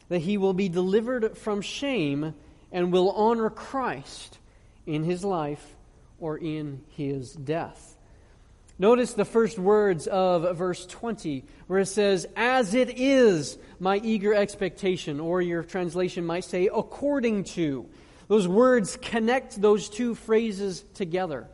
that 0.10 0.20
he 0.20 0.38
will 0.38 0.54
be 0.54 0.70
delivered 0.70 1.38
from 1.38 1.62
shame 1.62 2.34
and 2.72 2.92
will 2.92 3.12
honor 3.12 3.50
Christ 3.50 4.38
in 4.86 5.04
his 5.04 5.24
life 5.24 5.76
or 6.20 6.38
in 6.38 6.82
his 6.96 7.34
death. 7.34 7.96
Notice 8.78 9.14
the 9.14 9.26
first 9.26 9.58
words 9.58 10.06
of 10.06 10.58
verse 10.58 10.86
20, 10.86 11.46
where 11.68 11.80
it 11.80 11.86
says, 11.86 12.28
As 12.36 12.74
it 12.74 13.00
is 13.00 13.58
my 13.80 14.02
eager 14.04 14.34
expectation, 14.34 15.22
or 15.22 15.42
your 15.42 15.64
translation 15.64 16.26
might 16.26 16.44
say, 16.44 16.70
according 16.74 17.46
to. 17.46 17.88
Those 18.28 18.48
words 18.48 18.98
connect 19.02 19.62
those 19.62 19.88
two 19.88 20.16
phrases 20.16 20.84
together. 20.94 21.48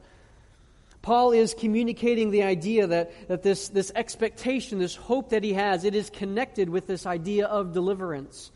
Paul 1.01 1.31
is 1.31 1.55
communicating 1.55 2.29
the 2.29 2.43
idea 2.43 2.87
that, 2.87 3.27
that 3.27 3.41
this, 3.41 3.69
this 3.69 3.91
expectation, 3.95 4.79
this 4.79 4.95
hope 4.95 5.29
that 5.29 5.43
he 5.43 5.53
has, 5.53 5.83
it 5.83 5.95
is 5.95 6.09
connected 6.09 6.69
with 6.69 6.85
this 6.85 7.05
idea 7.05 7.47
of 7.47 7.73
deliverance. 7.73 8.51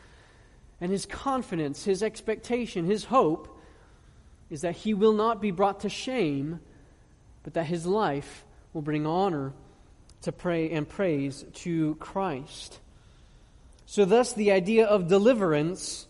And 0.79 0.91
his 0.91 1.05
confidence, 1.05 1.84
his 1.84 2.03
expectation, 2.03 2.86
his 2.86 3.05
hope 3.05 3.60
is 4.49 4.62
that 4.62 4.75
he 4.75 4.93
will 4.93 5.13
not 5.13 5.41
be 5.41 5.51
brought 5.51 5.79
to 5.81 5.89
shame, 5.89 6.60
but 7.43 7.55
that 7.55 7.65
his 7.65 7.86
life 7.86 8.45
will 8.73 8.84
bring 8.84 9.08
honor 9.08 9.53
to 10.21 10.31
pray 10.31 10.69
and 10.71 10.88
praise 10.88 11.45
to 11.53 11.95
Christ. 11.95 12.79
So 13.86 14.05
thus 14.05 14.34
the 14.34 14.51
idea 14.51 14.86
of 14.86 15.08
deliverance 15.08 16.08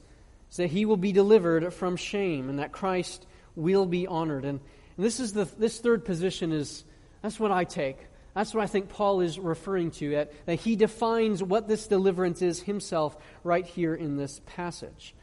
is 0.52 0.58
that 0.58 0.67
he 0.67 0.86
will 0.86 0.98
be 0.98 1.12
delivered 1.12 1.74
from 1.74 1.95
shame 1.95 2.50
and 2.50 2.60
that 2.60 2.71
Christ 2.71 3.26
will 3.56 3.86
be 3.86 4.08
honored. 4.08 4.45
And 4.45 4.60
and 4.97 5.05
this 5.05 5.19
is 5.19 5.34
the 5.34 5.45
this 5.58 5.79
third 5.79 6.05
position 6.05 6.51
is 6.51 6.84
that's 7.21 7.39
what 7.39 7.51
I 7.51 7.63
take. 7.63 7.97
That's 8.36 8.53
what 8.53 8.63
I 8.63 8.67
think 8.67 8.89
Paul 8.89 9.21
is 9.21 9.39
referring 9.39 9.91
to, 9.91 10.27
that, 10.45 10.60
he 10.60 10.75
defines 10.75 11.41
what 11.41 11.69
this 11.69 11.88
deliverance 11.88 12.41
is 12.41 12.62
himself 12.62 13.15
right 13.45 13.65
here 13.65 13.95
in 13.95 14.17
this 14.17 14.41
passage. 14.45 15.15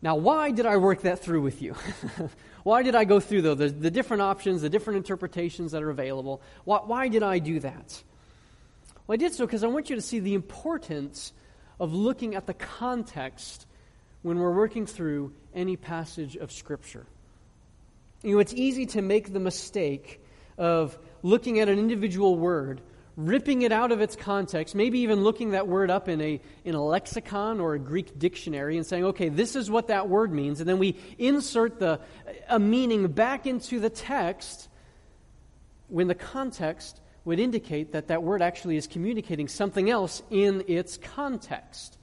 Now, 0.00 0.16
why 0.16 0.50
did 0.50 0.64
I 0.64 0.78
work 0.78 1.02
that 1.02 1.18
through 1.18 1.42
with 1.42 1.60
you? 1.60 1.76
why 2.62 2.82
did 2.82 2.94
I 2.94 3.04
go 3.04 3.20
through, 3.20 3.42
though, 3.42 3.54
the, 3.54 3.68
the 3.68 3.90
different 3.90 4.22
options, 4.22 4.62
the 4.62 4.70
different 4.70 4.96
interpretations 4.96 5.72
that 5.72 5.82
are 5.82 5.90
available? 5.90 6.40
Why, 6.64 6.78
why 6.78 7.08
did 7.08 7.22
I 7.22 7.38
do 7.38 7.60
that? 7.60 8.02
Well, 9.06 9.14
I 9.14 9.16
did 9.16 9.34
so 9.34 9.44
because 9.44 9.62
I 9.62 9.66
want 9.66 9.90
you 9.90 9.96
to 9.96 10.02
see 10.02 10.20
the 10.20 10.34
importance 10.34 11.34
of 11.78 11.92
looking 11.92 12.34
at 12.34 12.46
the 12.46 12.54
context 12.54 13.66
when 14.22 14.38
we're 14.38 14.54
working 14.54 14.86
through 14.86 15.34
any 15.54 15.76
passage 15.76 16.34
of 16.34 16.50
Scripture. 16.50 17.06
You 18.22 18.34
know, 18.34 18.38
it's 18.40 18.54
easy 18.54 18.86
to 18.86 19.02
make 19.02 19.32
the 19.32 19.40
mistake 19.40 20.20
of 20.56 20.98
looking 21.22 21.60
at 21.60 21.68
an 21.68 21.78
individual 21.78 22.36
word, 22.36 22.80
ripping 23.16 23.62
it 23.62 23.70
out 23.70 23.92
of 23.92 24.00
its 24.00 24.16
context, 24.16 24.74
maybe 24.74 25.00
even 25.00 25.22
looking 25.22 25.50
that 25.50 25.68
word 25.68 25.90
up 25.90 26.08
in 26.08 26.20
a, 26.20 26.40
in 26.64 26.74
a 26.74 26.84
lexicon 26.84 27.60
or 27.60 27.74
a 27.74 27.78
Greek 27.78 28.18
dictionary 28.18 28.76
and 28.76 28.84
saying, 28.84 29.04
okay, 29.04 29.28
this 29.28 29.54
is 29.54 29.70
what 29.70 29.88
that 29.88 30.08
word 30.08 30.32
means. 30.32 30.60
And 30.60 30.68
then 30.68 30.78
we 30.78 30.96
insert 31.18 31.78
the, 31.78 32.00
a 32.48 32.58
meaning 32.58 33.06
back 33.08 33.46
into 33.46 33.78
the 33.78 33.90
text 33.90 34.68
when 35.88 36.08
the 36.08 36.14
context 36.14 37.00
would 37.24 37.38
indicate 37.38 37.92
that 37.92 38.08
that 38.08 38.22
word 38.22 38.42
actually 38.42 38.76
is 38.76 38.86
communicating 38.86 39.48
something 39.48 39.90
else 39.90 40.22
in 40.30 40.64
its 40.66 40.96
context. 40.96 41.98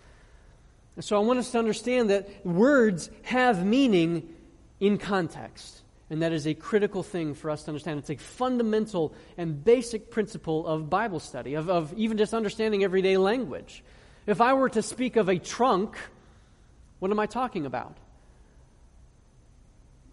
And 0.95 1.03
so 1.03 1.17
I 1.17 1.19
want 1.19 1.39
us 1.39 1.51
to 1.51 1.59
understand 1.59 2.09
that 2.09 2.45
words 2.45 3.09
have 3.23 3.65
meaning 3.65 4.33
in 4.79 4.97
context. 4.97 5.81
And 6.09 6.21
that 6.21 6.31
is 6.31 6.45
a 6.45 6.53
critical 6.53 7.01
thing 7.01 7.33
for 7.33 7.49
us 7.49 7.63
to 7.63 7.69
understand. 7.69 7.99
It's 7.99 8.11
a 8.11 8.15
fundamental 8.15 9.13
and 9.37 9.63
basic 9.63 10.11
principle 10.11 10.67
of 10.67 10.89
Bible 10.89 11.19
study, 11.19 11.55
of, 11.55 11.69
of 11.69 11.93
even 11.93 12.17
just 12.17 12.33
understanding 12.33 12.83
everyday 12.83 13.17
language. 13.17 13.83
If 14.27 14.39
I 14.39 14.53
were 14.53 14.69
to 14.69 14.81
speak 14.81 15.15
of 15.15 15.29
a 15.29 15.39
trunk, 15.39 15.97
what 16.99 17.09
am 17.09 17.19
I 17.19 17.25
talking 17.25 17.65
about? 17.65 17.97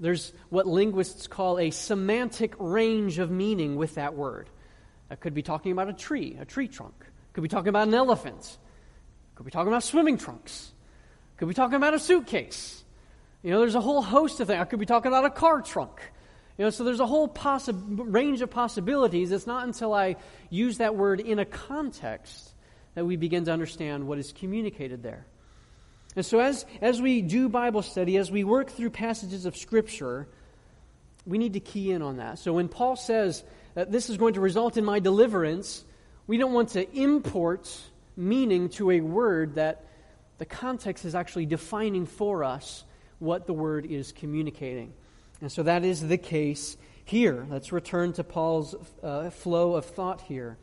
There's 0.00 0.32
what 0.48 0.66
linguists 0.66 1.26
call 1.26 1.58
a 1.58 1.70
semantic 1.70 2.54
range 2.58 3.18
of 3.18 3.30
meaning 3.30 3.76
with 3.76 3.94
that 3.96 4.14
word. 4.14 4.48
I 5.10 5.14
could 5.14 5.34
be 5.34 5.42
talking 5.42 5.72
about 5.72 5.88
a 5.88 5.92
tree, 5.92 6.36
a 6.40 6.44
tree 6.44 6.68
trunk. 6.68 6.94
Could 7.34 7.42
be 7.42 7.48
talking 7.48 7.68
about 7.68 7.88
an 7.88 7.94
elephant. 7.94 8.56
Could 9.34 9.44
be 9.44 9.52
talking 9.52 9.68
about 9.68 9.82
swimming 9.82 10.18
trunks. 10.18 10.72
Could 11.36 11.48
be 11.48 11.54
talking 11.54 11.76
about 11.76 11.94
a 11.94 11.98
suitcase. 11.98 12.81
You 13.42 13.50
know, 13.50 13.60
there's 13.60 13.74
a 13.74 13.80
whole 13.80 14.02
host 14.02 14.40
of 14.40 14.46
things. 14.46 14.60
I 14.60 14.64
could 14.64 14.78
be 14.78 14.86
talking 14.86 15.08
about 15.08 15.24
a 15.24 15.30
car 15.30 15.62
trunk. 15.62 16.00
You 16.58 16.64
know, 16.64 16.70
so 16.70 16.84
there's 16.84 17.00
a 17.00 17.06
whole 17.06 17.28
possi- 17.28 17.74
range 17.76 18.40
of 18.40 18.50
possibilities. 18.50 19.32
It's 19.32 19.46
not 19.46 19.66
until 19.66 19.94
I 19.94 20.16
use 20.50 20.78
that 20.78 20.94
word 20.94 21.20
in 21.20 21.38
a 21.38 21.44
context 21.44 22.50
that 22.94 23.04
we 23.04 23.16
begin 23.16 23.44
to 23.46 23.52
understand 23.52 24.06
what 24.06 24.18
is 24.18 24.32
communicated 24.32 25.02
there. 25.02 25.26
And 26.14 26.24
so, 26.26 26.40
as, 26.40 26.66
as 26.82 27.00
we 27.00 27.22
do 27.22 27.48
Bible 27.48 27.82
study, 27.82 28.18
as 28.18 28.30
we 28.30 28.44
work 28.44 28.70
through 28.70 28.90
passages 28.90 29.46
of 29.46 29.56
Scripture, 29.56 30.28
we 31.24 31.38
need 31.38 31.54
to 31.54 31.60
key 31.60 31.90
in 31.90 32.02
on 32.02 32.18
that. 32.18 32.38
So, 32.38 32.52
when 32.52 32.68
Paul 32.68 32.96
says, 32.96 33.42
that 33.74 33.90
this 33.90 34.10
is 34.10 34.16
going 34.16 34.34
to 34.34 34.40
result 34.40 34.76
in 34.76 34.84
my 34.84 34.98
deliverance, 34.98 35.84
we 36.26 36.36
don't 36.36 36.52
want 36.52 36.70
to 36.70 36.90
import 36.96 37.74
meaning 38.16 38.68
to 38.70 38.90
a 38.90 39.00
word 39.00 39.54
that 39.54 39.86
the 40.38 40.44
context 40.44 41.04
is 41.04 41.14
actually 41.14 41.46
defining 41.46 42.06
for 42.06 42.44
us 42.44 42.84
what 43.22 43.46
the 43.46 43.52
word 43.52 43.86
is 43.86 44.12
communicating. 44.12 44.92
And 45.40 45.50
so 45.50 45.62
that 45.62 45.84
is 45.84 46.06
the 46.06 46.18
case 46.18 46.76
here. 47.04 47.46
Let's 47.48 47.72
return 47.72 48.12
to 48.14 48.24
Paul's 48.24 48.74
uh, 49.02 49.30
flow 49.30 49.76
of 49.76 49.86
thought 49.86 50.20
here. 50.22 50.56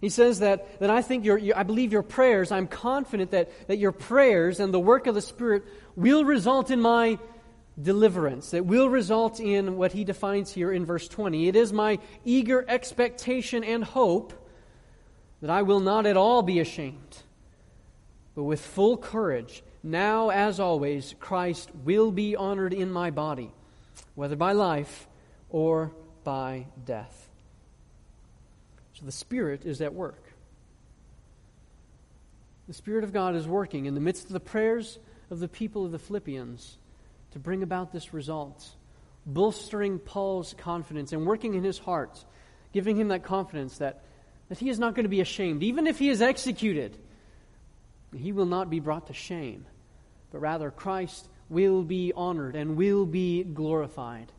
He 0.00 0.10
says 0.10 0.40
that, 0.40 0.78
that 0.78 0.90
I 0.90 1.02
think 1.02 1.24
your, 1.24 1.38
your, 1.38 1.56
I 1.56 1.64
believe 1.64 1.92
your 1.92 2.02
prayers, 2.02 2.52
I'm 2.52 2.68
confident 2.68 3.32
that, 3.32 3.50
that 3.66 3.78
your 3.78 3.92
prayers 3.92 4.60
and 4.60 4.72
the 4.72 4.78
work 4.78 5.06
of 5.06 5.14
the 5.14 5.20
Spirit 5.22 5.64
will 5.96 6.24
result 6.24 6.70
in 6.70 6.80
my 6.80 7.18
deliverance 7.80 8.50
that 8.50 8.66
will 8.66 8.88
result 8.88 9.40
in 9.40 9.76
what 9.76 9.92
he 9.92 10.04
defines 10.04 10.52
here 10.52 10.72
in 10.72 10.84
verse 10.84 11.08
20. 11.08 11.48
It 11.48 11.56
is 11.56 11.72
my 11.72 11.98
eager 12.24 12.64
expectation 12.68 13.62
and 13.64 13.84
hope 13.84 14.32
that 15.40 15.50
I 15.50 15.62
will 15.62 15.80
not 15.80 16.04
at 16.04 16.16
all 16.16 16.42
be 16.42 16.58
ashamed, 16.58 17.18
but 18.34 18.42
with 18.42 18.60
full 18.60 18.96
courage, 18.96 19.62
now 19.82 20.30
as 20.30 20.60
always, 20.60 21.14
Christ 21.20 21.70
will 21.84 22.10
be 22.10 22.36
honored 22.36 22.72
in 22.72 22.90
my 22.90 23.10
body, 23.10 23.50
whether 24.14 24.36
by 24.36 24.52
life 24.52 25.06
or 25.50 25.92
by 26.24 26.66
death. 26.84 27.28
So 28.94 29.06
the 29.06 29.12
Spirit 29.12 29.64
is 29.64 29.80
at 29.80 29.94
work. 29.94 30.22
The 32.66 32.74
Spirit 32.74 33.04
of 33.04 33.12
God 33.12 33.34
is 33.34 33.46
working 33.46 33.86
in 33.86 33.94
the 33.94 34.00
midst 34.00 34.26
of 34.26 34.32
the 34.32 34.40
prayers 34.40 34.98
of 35.30 35.38
the 35.38 35.48
people 35.48 35.84
of 35.84 35.92
the 35.92 35.98
Philippians 35.98 36.76
to 37.30 37.38
bring 37.38 37.62
about 37.62 37.92
this 37.92 38.12
result, 38.12 38.68
bolstering 39.24 39.98
Paul's 39.98 40.54
confidence 40.58 41.12
and 41.12 41.24
working 41.24 41.54
in 41.54 41.62
his 41.62 41.78
heart, 41.78 42.24
giving 42.72 42.96
him 42.96 43.08
that 43.08 43.22
confidence 43.22 43.78
that, 43.78 44.02
that 44.48 44.58
he 44.58 44.68
is 44.68 44.78
not 44.78 44.94
going 44.94 45.04
to 45.04 45.10
be 45.10 45.20
ashamed. 45.20 45.62
Even 45.62 45.86
if 45.86 45.98
he 45.98 46.08
is 46.08 46.20
executed, 46.20 46.98
he 48.16 48.32
will 48.32 48.46
not 48.46 48.70
be 48.70 48.80
brought 48.80 49.06
to 49.08 49.12
shame, 49.12 49.66
but 50.30 50.38
rather 50.38 50.70
Christ 50.70 51.28
will 51.48 51.82
be 51.82 52.12
honored 52.14 52.56
and 52.56 52.76
will 52.76 53.06
be 53.06 53.44
glorified. 53.44 54.32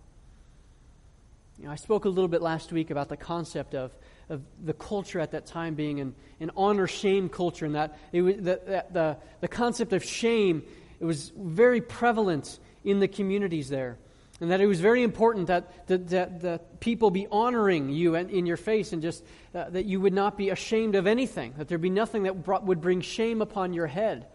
You 1.58 1.65
know, 1.65 1.71
I 1.71 1.75
spoke 1.75 2.05
a 2.05 2.10
little 2.10 2.27
bit 2.27 2.41
last 2.41 2.71
week 2.71 2.89
about 2.89 3.10
the 3.10 3.17
concept 3.17 3.75
of, 3.75 3.91
of 4.29 4.41
the 4.63 4.73
culture 4.73 5.19
at 5.19 5.32
that 5.32 5.45
time 5.45 5.75
being 5.75 5.99
an, 5.99 6.15
an 6.39 6.51
honor 6.55 6.88
shame 6.88 7.27
culture, 7.27 7.65
and 7.65 7.75
that, 7.75 7.97
it 8.13 8.21
was, 8.21 8.36
that, 8.38 8.67
that 8.67 8.93
the, 8.93 9.17
the 9.41 9.47
concept 9.47 9.91
of 9.93 10.03
shame 10.03 10.63
it 10.99 11.05
was 11.05 11.32
very 11.38 11.82
prevalent 11.82 12.60
in 12.84 12.99
the 12.99 13.08
communities 13.08 13.69
there. 13.69 13.97
And 14.41 14.52
that 14.52 14.62
it 14.62 14.67
was 14.67 14.80
very 14.80 15.04
important 15.04 15.47
that, 15.47 15.88
that, 15.88 16.08
that, 16.10 16.41
that 16.41 16.80
people 16.80 17.12
be 17.12 17.28
honoring 17.30 17.89
you 17.89 18.15
and 18.15 18.30
in 18.30 18.45
your 18.45 18.58
face 18.58 18.93
and 18.93 19.02
just 19.02 19.23
uh, 19.54 19.69
that 19.69 19.86
you 19.86 19.99
would 19.99 20.13
not 20.13 20.38
be 20.38 20.49
ashamed 20.49 20.95
of 20.95 21.08
anything, 21.08 21.54
that 21.58 21.67
there 21.67 21.78
be 21.78 21.89
nothing 21.89 22.23
that 22.23 22.43
brought, 22.43 22.63
would 22.63 22.80
bring 22.80 23.02
shame 23.02 23.41
upon 23.41 23.73
your 23.73 23.88
head. 23.88 24.25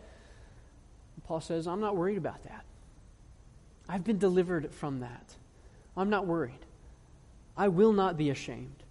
And 1.16 1.24
Paul 1.24 1.40
says, 1.40 1.66
I'm 1.66 1.80
not 1.80 1.96
worried 1.96 2.18
about 2.18 2.42
that. 2.44 2.64
I've 3.88 4.04
been 4.04 4.18
delivered 4.18 4.72
from 4.74 5.00
that. 5.00 5.34
I'm 5.96 6.10
not 6.10 6.26
worried. 6.26 6.52
I 7.56 7.68
will 7.68 7.92
not 7.92 8.18
be 8.18 8.30
ashamed, 8.30 8.82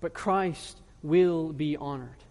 but 0.00 0.14
Christ 0.14 0.80
will 1.02 1.52
be 1.52 1.76
honored 1.76 2.24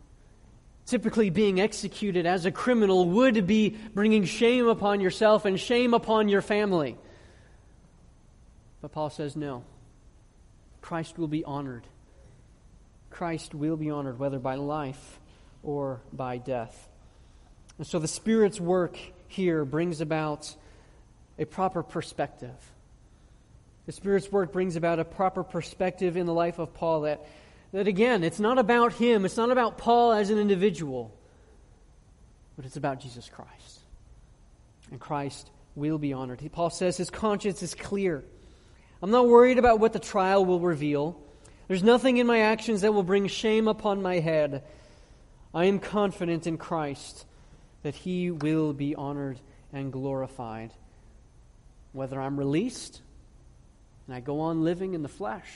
typically 0.86 1.30
being 1.30 1.60
executed 1.60 2.26
as 2.26 2.46
a 2.46 2.52
criminal 2.52 3.10
would 3.10 3.48
be 3.48 3.76
bringing 3.94 4.24
shame 4.24 4.68
upon 4.68 5.02
yourself 5.02 5.46
and 5.46 5.60
shame 5.60 5.94
upon 5.94 6.30
your 6.30 6.42
family. 6.42 6.98
But 8.86 8.92
Paul 8.92 9.10
says, 9.10 9.36
no. 9.36 9.64
Christ 10.80 11.18
will 11.18 11.28
be 11.28 11.44
honored. 11.44 11.88
Christ 13.10 13.56
will 13.56 13.78
be 13.78 13.90
honored, 13.90 14.20
whether 14.20 14.38
by 14.38 14.54
life 14.54 15.20
or 15.64 16.02
by 16.14 16.38
death. 16.38 16.88
And 17.80 17.88
so 17.88 17.98
the 17.98 18.08
Spirit's 18.08 18.62
work 18.62 18.96
here 19.28 19.66
brings 19.66 20.02
about 20.02 20.56
a 21.40 21.46
proper 21.46 21.82
perspective. 21.82 22.54
The 23.88 23.92
Spirit's 23.92 24.32
work 24.32 24.54
brings 24.54 24.76
about 24.76 25.00
a 25.00 25.04
proper 25.04 25.44
perspective 25.44 26.16
in 26.16 26.28
the 26.28 26.34
life 26.36 26.60
of 26.60 26.76
Paul 26.76 27.02
that 27.02 27.26
that 27.74 27.88
again, 27.88 28.24
it's 28.24 28.40
not 28.40 28.60
about 28.60 28.94
him, 28.94 29.26
it's 29.26 29.38
not 29.38 29.50
about 29.50 29.80
Paul 29.80 30.12
as 30.12 30.30
an 30.30 30.38
individual, 30.38 31.12
but 32.56 32.66
it's 32.66 32.78
about 32.78 33.00
Jesus 33.00 33.30
Christ. 33.30 33.80
And 34.92 35.00
Christ 35.00 35.50
will 35.74 35.98
be 35.98 36.14
honored. 36.14 36.48
Paul 36.52 36.70
says 36.70 36.98
his 36.98 37.10
conscience 37.10 37.64
is 37.64 37.74
clear. 37.74 38.24
I'm 39.06 39.12
not 39.12 39.28
worried 39.28 39.60
about 39.60 39.80
what 39.80 39.94
the 39.94 40.00
trial 40.00 40.44
will 40.44 40.60
reveal. 40.60 41.16
There's 41.68 41.84
nothing 41.84 42.18
in 42.18 42.26
my 42.26 42.40
actions 42.40 42.82
that 42.82 42.92
will 42.92 43.04
bring 43.04 43.28
shame 43.28 43.68
upon 43.68 44.02
my 44.02 44.16
head. 44.18 44.64
I 45.54 45.66
am 45.66 45.78
confident 45.78 46.48
in 46.48 46.58
Christ 46.58 47.28
that 47.84 47.94
he 47.94 48.32
will 48.32 48.74
be 48.74 48.96
honored 48.96 49.40
and 49.72 49.94
glorified. 49.94 50.72
Whether 51.92 52.20
I'm 52.20 52.36
released 52.36 53.04
and 54.08 54.16
I 54.16 54.22
go 54.22 54.40
on 54.40 54.64
living 54.64 54.96
in 54.96 55.04
the 55.04 55.08
flesh, 55.08 55.52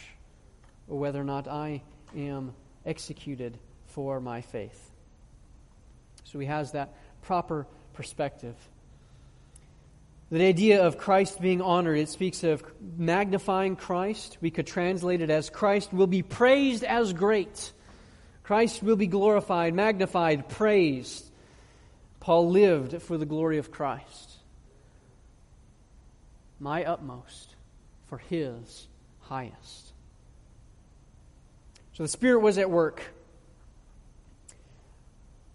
or 0.87 0.99
whether 0.99 1.19
or 1.19 1.23
not 1.23 1.47
I 1.47 1.81
am 2.15 2.53
executed 2.85 3.57
for 3.87 4.19
my 4.19 4.41
faith. 4.41 4.91
So 6.23 6.37
he 6.37 6.45
has 6.45 6.73
that 6.73 6.93
proper 7.23 7.65
perspective. 7.93 8.53
The 10.31 10.45
idea 10.45 10.85
of 10.85 10.99
Christ 10.99 11.41
being 11.41 11.59
honored, 11.59 11.97
it 11.97 12.09
speaks 12.09 12.43
of 12.43 12.63
magnifying 12.97 13.75
Christ. 13.75 14.37
We 14.41 14.51
could 14.51 14.67
translate 14.67 15.21
it 15.21 15.31
as 15.31 15.49
Christ 15.49 15.91
will 15.91 16.07
be 16.07 16.21
praised 16.21 16.83
as 16.83 17.13
great. 17.13 17.71
Christ 18.43 18.83
will 18.83 18.95
be 18.95 19.07
glorified, 19.07 19.73
magnified, 19.73 20.47
praised. 20.47 21.25
Paul 22.19 22.49
lived 22.49 23.01
for 23.01 23.17
the 23.17 23.25
glory 23.25 23.57
of 23.57 23.71
Christ. 23.71 24.31
My 26.59 26.83
utmost 26.83 27.55
for 28.07 28.19
his 28.19 28.87
highest. 29.21 29.93
So 31.93 32.03
the 32.03 32.09
Spirit 32.09 32.41
was 32.41 32.57
at 32.57 32.69
work. 32.69 33.01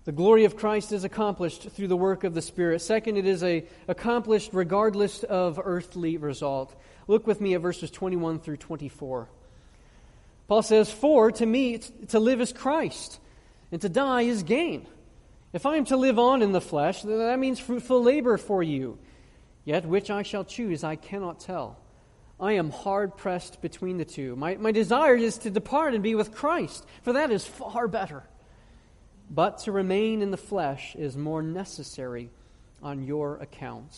The 0.04 0.12
glory 0.12 0.44
of 0.44 0.56
Christ 0.56 0.92
is 0.92 1.04
accomplished 1.04 1.70
through 1.70 1.88
the 1.88 1.96
work 1.96 2.24
of 2.24 2.34
the 2.34 2.42
Spirit. 2.42 2.80
Second, 2.82 3.16
it 3.16 3.24
is 3.24 3.42
a, 3.42 3.64
accomplished 3.88 4.50
regardless 4.52 5.22
of 5.22 5.58
earthly 5.62 6.18
result. 6.18 6.74
Look 7.08 7.26
with 7.26 7.40
me 7.40 7.54
at 7.54 7.62
verses 7.62 7.90
21 7.90 8.40
through 8.40 8.58
24. 8.58 9.28
Paul 10.46 10.62
says, 10.62 10.92
For 10.92 11.32
to 11.32 11.46
me, 11.46 11.78
to 12.08 12.20
live 12.20 12.42
is 12.42 12.52
Christ, 12.52 13.18
and 13.72 13.80
to 13.80 13.88
die 13.88 14.22
is 14.22 14.42
gain. 14.42 14.86
If 15.54 15.64
I 15.64 15.76
am 15.76 15.86
to 15.86 15.96
live 15.96 16.18
on 16.18 16.42
in 16.42 16.52
the 16.52 16.60
flesh, 16.60 17.00
that 17.02 17.38
means 17.38 17.58
fruitful 17.58 18.02
labor 18.02 18.36
for 18.36 18.62
you. 18.62 18.98
Yet 19.64 19.86
which 19.86 20.10
I 20.10 20.22
shall 20.22 20.44
choose, 20.44 20.84
I 20.84 20.96
cannot 20.96 21.40
tell. 21.40 21.78
I 22.38 22.54
am 22.54 22.70
hard 22.70 23.16
pressed 23.16 23.62
between 23.62 23.96
the 23.96 24.04
two. 24.04 24.36
My, 24.36 24.56
my 24.56 24.72
desire 24.72 25.14
is 25.14 25.38
to 25.38 25.50
depart 25.50 25.94
and 25.94 26.02
be 26.02 26.14
with 26.14 26.34
Christ, 26.34 26.84
for 27.02 27.14
that 27.14 27.30
is 27.30 27.46
far 27.46 27.88
better. 27.88 28.24
But 29.30 29.58
to 29.60 29.72
remain 29.72 30.22
in 30.22 30.30
the 30.30 30.36
flesh 30.36 30.94
is 30.96 31.16
more 31.16 31.42
necessary 31.42 32.30
on 32.82 33.02
your 33.02 33.36
account. 33.38 33.90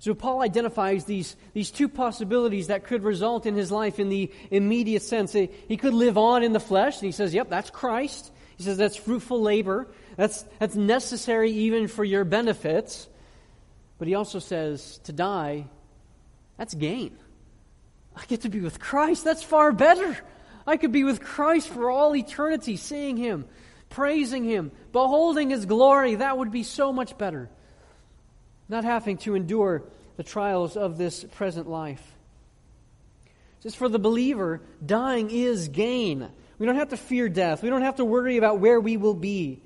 So 0.00 0.14
Paul 0.14 0.42
identifies 0.42 1.04
these, 1.04 1.34
these 1.54 1.70
two 1.70 1.88
possibilities 1.88 2.68
that 2.68 2.84
could 2.84 3.02
result 3.02 3.46
in 3.46 3.54
his 3.54 3.72
life 3.72 3.98
in 3.98 4.08
the 4.08 4.30
immediate 4.50 5.02
sense. 5.02 5.32
He 5.32 5.76
could 5.76 5.94
live 5.94 6.16
on 6.16 6.42
in 6.42 6.52
the 6.52 6.60
flesh, 6.60 6.98
and 6.98 7.06
he 7.06 7.12
says, 7.12 7.34
Yep, 7.34 7.50
that's 7.50 7.70
Christ. 7.70 8.30
He 8.58 8.64
says 8.64 8.76
that's 8.76 8.96
fruitful 8.96 9.40
labor. 9.40 9.86
That's, 10.16 10.44
that's 10.58 10.74
necessary 10.74 11.52
even 11.52 11.86
for 11.86 12.04
your 12.04 12.24
benefits. 12.24 13.08
But 13.98 14.08
he 14.08 14.16
also 14.16 14.40
says 14.40 14.98
to 15.04 15.12
die, 15.12 15.66
that's 16.56 16.74
gain. 16.74 17.16
I 18.16 18.24
get 18.26 18.40
to 18.42 18.48
be 18.48 18.60
with 18.60 18.80
Christ. 18.80 19.24
That's 19.24 19.44
far 19.44 19.70
better. 19.70 20.18
I 20.68 20.76
could 20.76 20.92
be 20.92 21.04
with 21.04 21.20
Christ 21.20 21.68
for 21.68 21.90
all 21.90 22.14
eternity, 22.14 22.76
seeing 22.76 23.16
Him, 23.16 23.46
praising 23.88 24.44
Him, 24.44 24.70
beholding 24.92 25.50
His 25.50 25.66
glory. 25.66 26.16
That 26.16 26.38
would 26.38 26.52
be 26.52 26.62
so 26.62 26.92
much 26.92 27.16
better 27.18 27.48
not 28.68 28.84
having 28.84 29.16
to 29.18 29.34
endure 29.34 29.82
the 30.16 30.22
trials 30.22 30.76
of 30.76 30.98
this 30.98 31.24
present 31.24 31.68
life. 31.68 32.02
Just 33.62 33.76
for 33.76 33.88
the 33.88 33.98
believer, 33.98 34.60
dying 34.84 35.30
is 35.30 35.68
gain. 35.68 36.28
We 36.58 36.66
don't 36.66 36.76
have 36.76 36.90
to 36.90 36.96
fear 36.96 37.28
death. 37.28 37.62
We 37.62 37.70
don't 37.70 37.82
have 37.82 37.96
to 37.96 38.04
worry 38.04 38.36
about 38.36 38.60
where 38.60 38.80
we 38.80 38.96
will 38.96 39.14
be. 39.14 39.62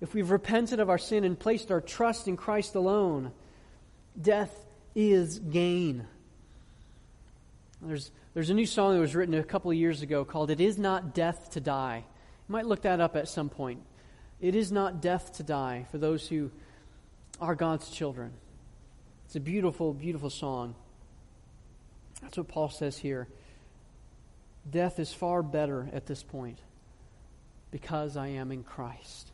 If 0.00 0.14
we've 0.14 0.30
repented 0.30 0.80
of 0.80 0.90
our 0.90 0.98
sin 0.98 1.24
and 1.24 1.38
placed 1.38 1.70
our 1.70 1.80
trust 1.80 2.28
in 2.28 2.36
Christ 2.36 2.74
alone, 2.74 3.32
death 4.20 4.54
is 4.94 5.38
gain. 5.38 6.06
There's, 7.82 8.10
there's 8.34 8.50
a 8.50 8.54
new 8.54 8.66
song 8.66 8.94
that 8.94 9.00
was 9.00 9.14
written 9.14 9.34
a 9.34 9.42
couple 9.42 9.70
of 9.70 9.76
years 9.76 10.02
ago 10.02 10.24
called 10.24 10.50
It 10.50 10.60
Is 10.60 10.78
Not 10.78 11.14
Death 11.14 11.50
to 11.52 11.60
Die. 11.60 12.04
You 12.48 12.52
might 12.52 12.66
look 12.66 12.82
that 12.82 13.00
up 13.00 13.16
at 13.16 13.28
some 13.28 13.48
point. 13.48 13.82
It 14.40 14.54
is 14.54 14.72
not 14.72 15.02
death 15.02 15.34
to 15.34 15.42
die 15.42 15.86
for 15.90 15.98
those 15.98 16.26
who 16.26 16.50
are 17.40 17.54
God's 17.54 17.90
children. 17.90 18.32
It's 19.26 19.36
a 19.36 19.40
beautiful, 19.40 19.92
beautiful 19.92 20.30
song. 20.30 20.74
That's 22.22 22.36
what 22.36 22.48
Paul 22.48 22.70
says 22.70 22.96
here. 22.96 23.28
Death 24.68 24.98
is 24.98 25.12
far 25.12 25.42
better 25.42 25.88
at 25.92 26.06
this 26.06 26.22
point 26.22 26.58
because 27.70 28.16
I 28.16 28.28
am 28.28 28.52
in 28.52 28.62
Christ. 28.62 29.30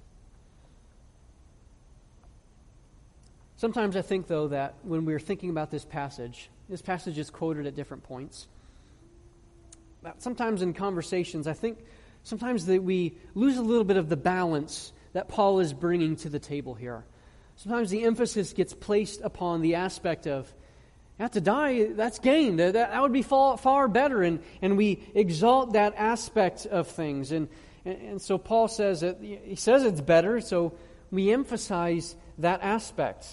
Sometimes 3.56 3.96
I 3.96 4.02
think, 4.02 4.26
though, 4.26 4.48
that 4.48 4.74
when 4.82 5.04
we're 5.04 5.18
thinking 5.18 5.50
about 5.50 5.70
this 5.70 5.84
passage, 5.84 6.50
this 6.68 6.82
passage 6.82 7.18
is 7.18 7.30
quoted 7.30 7.66
at 7.66 7.74
different 7.74 8.02
points. 8.02 8.48
Sometimes 10.18 10.62
in 10.62 10.72
conversations, 10.72 11.46
I 11.46 11.52
think 11.52 11.78
sometimes 12.22 12.66
that 12.66 12.82
we 12.82 13.16
lose 13.34 13.56
a 13.56 13.62
little 13.62 13.84
bit 13.84 13.96
of 13.96 14.08
the 14.08 14.16
balance 14.16 14.92
that 15.12 15.28
Paul 15.28 15.60
is 15.60 15.72
bringing 15.72 16.16
to 16.16 16.28
the 16.28 16.38
table 16.38 16.74
here. 16.74 17.04
Sometimes 17.56 17.90
the 17.90 18.04
emphasis 18.04 18.52
gets 18.52 18.74
placed 18.74 19.22
upon 19.22 19.62
the 19.62 19.76
aspect 19.76 20.26
of, 20.26 20.52
have 21.18 21.30
to 21.30 21.40
die, 21.40 21.84
that's 21.92 22.18
gain. 22.18 22.56
That, 22.56 22.74
that 22.74 23.00
would 23.00 23.12
be 23.12 23.22
far, 23.22 23.56
far 23.56 23.88
better. 23.88 24.22
And, 24.22 24.40
and 24.60 24.76
we 24.76 25.00
exalt 25.14 25.72
that 25.72 25.94
aspect 25.96 26.66
of 26.66 26.88
things. 26.88 27.32
And, 27.32 27.48
and, 27.86 28.02
and 28.02 28.22
so 28.22 28.36
Paul 28.36 28.68
says 28.68 29.00
that 29.00 29.18
he 29.22 29.56
says 29.56 29.84
it's 29.84 30.02
better, 30.02 30.42
so 30.42 30.74
we 31.10 31.32
emphasize 31.32 32.14
that 32.38 32.62
aspect. 32.62 33.26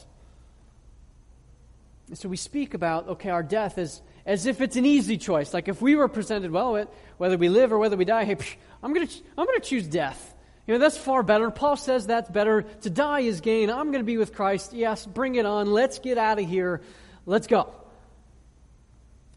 And 2.08 2.18
so 2.18 2.30
we 2.30 2.38
speak 2.38 2.74
about, 2.74 3.10
okay, 3.10 3.30
our 3.30 3.44
death 3.44 3.78
as, 3.78 4.02
as 4.26 4.46
if 4.46 4.62
it's 4.62 4.76
an 4.76 4.86
easy 4.86 5.18
choice. 5.18 5.54
Like 5.54 5.68
if 5.68 5.82
we 5.82 5.96
were 5.96 6.08
presented, 6.08 6.52
well, 6.52 6.88
whether 7.18 7.38
we 7.38 7.50
live 7.50 7.74
or 7.74 7.78
whether 7.78 7.98
we 7.98 8.06
die, 8.06 8.26
hey, 8.26 8.38
I'm 8.82 8.94
going 8.94 9.08
to 9.08 9.14
I'm 9.38 9.46
going 9.46 9.60
to 9.60 9.68
choose 9.68 9.88
death. 9.88 10.34
You 10.66 10.74
know, 10.74 10.80
that's 10.80 10.98
far 10.98 11.24
better. 11.24 11.52
Paul 11.52 11.76
says 11.76 12.08
that's 12.08 12.30
better. 12.30 12.62
To 12.82 12.90
die 12.90 13.22
is 13.22 13.42
gain. 13.42 13.70
I'm 13.70 13.92
going 13.92 14.00
to 14.00 14.06
be 14.06 14.18
with 14.18 14.34
Christ. 14.34 14.74
Yes, 14.74 15.06
bring 15.06 15.36
it 15.36 15.46
on. 15.46 15.72
Let's 15.72 16.00
get 16.00 16.18
out 16.18 16.40
of 16.40 16.48
here. 16.48 16.82
Let's 17.26 17.48
go. 17.48 17.74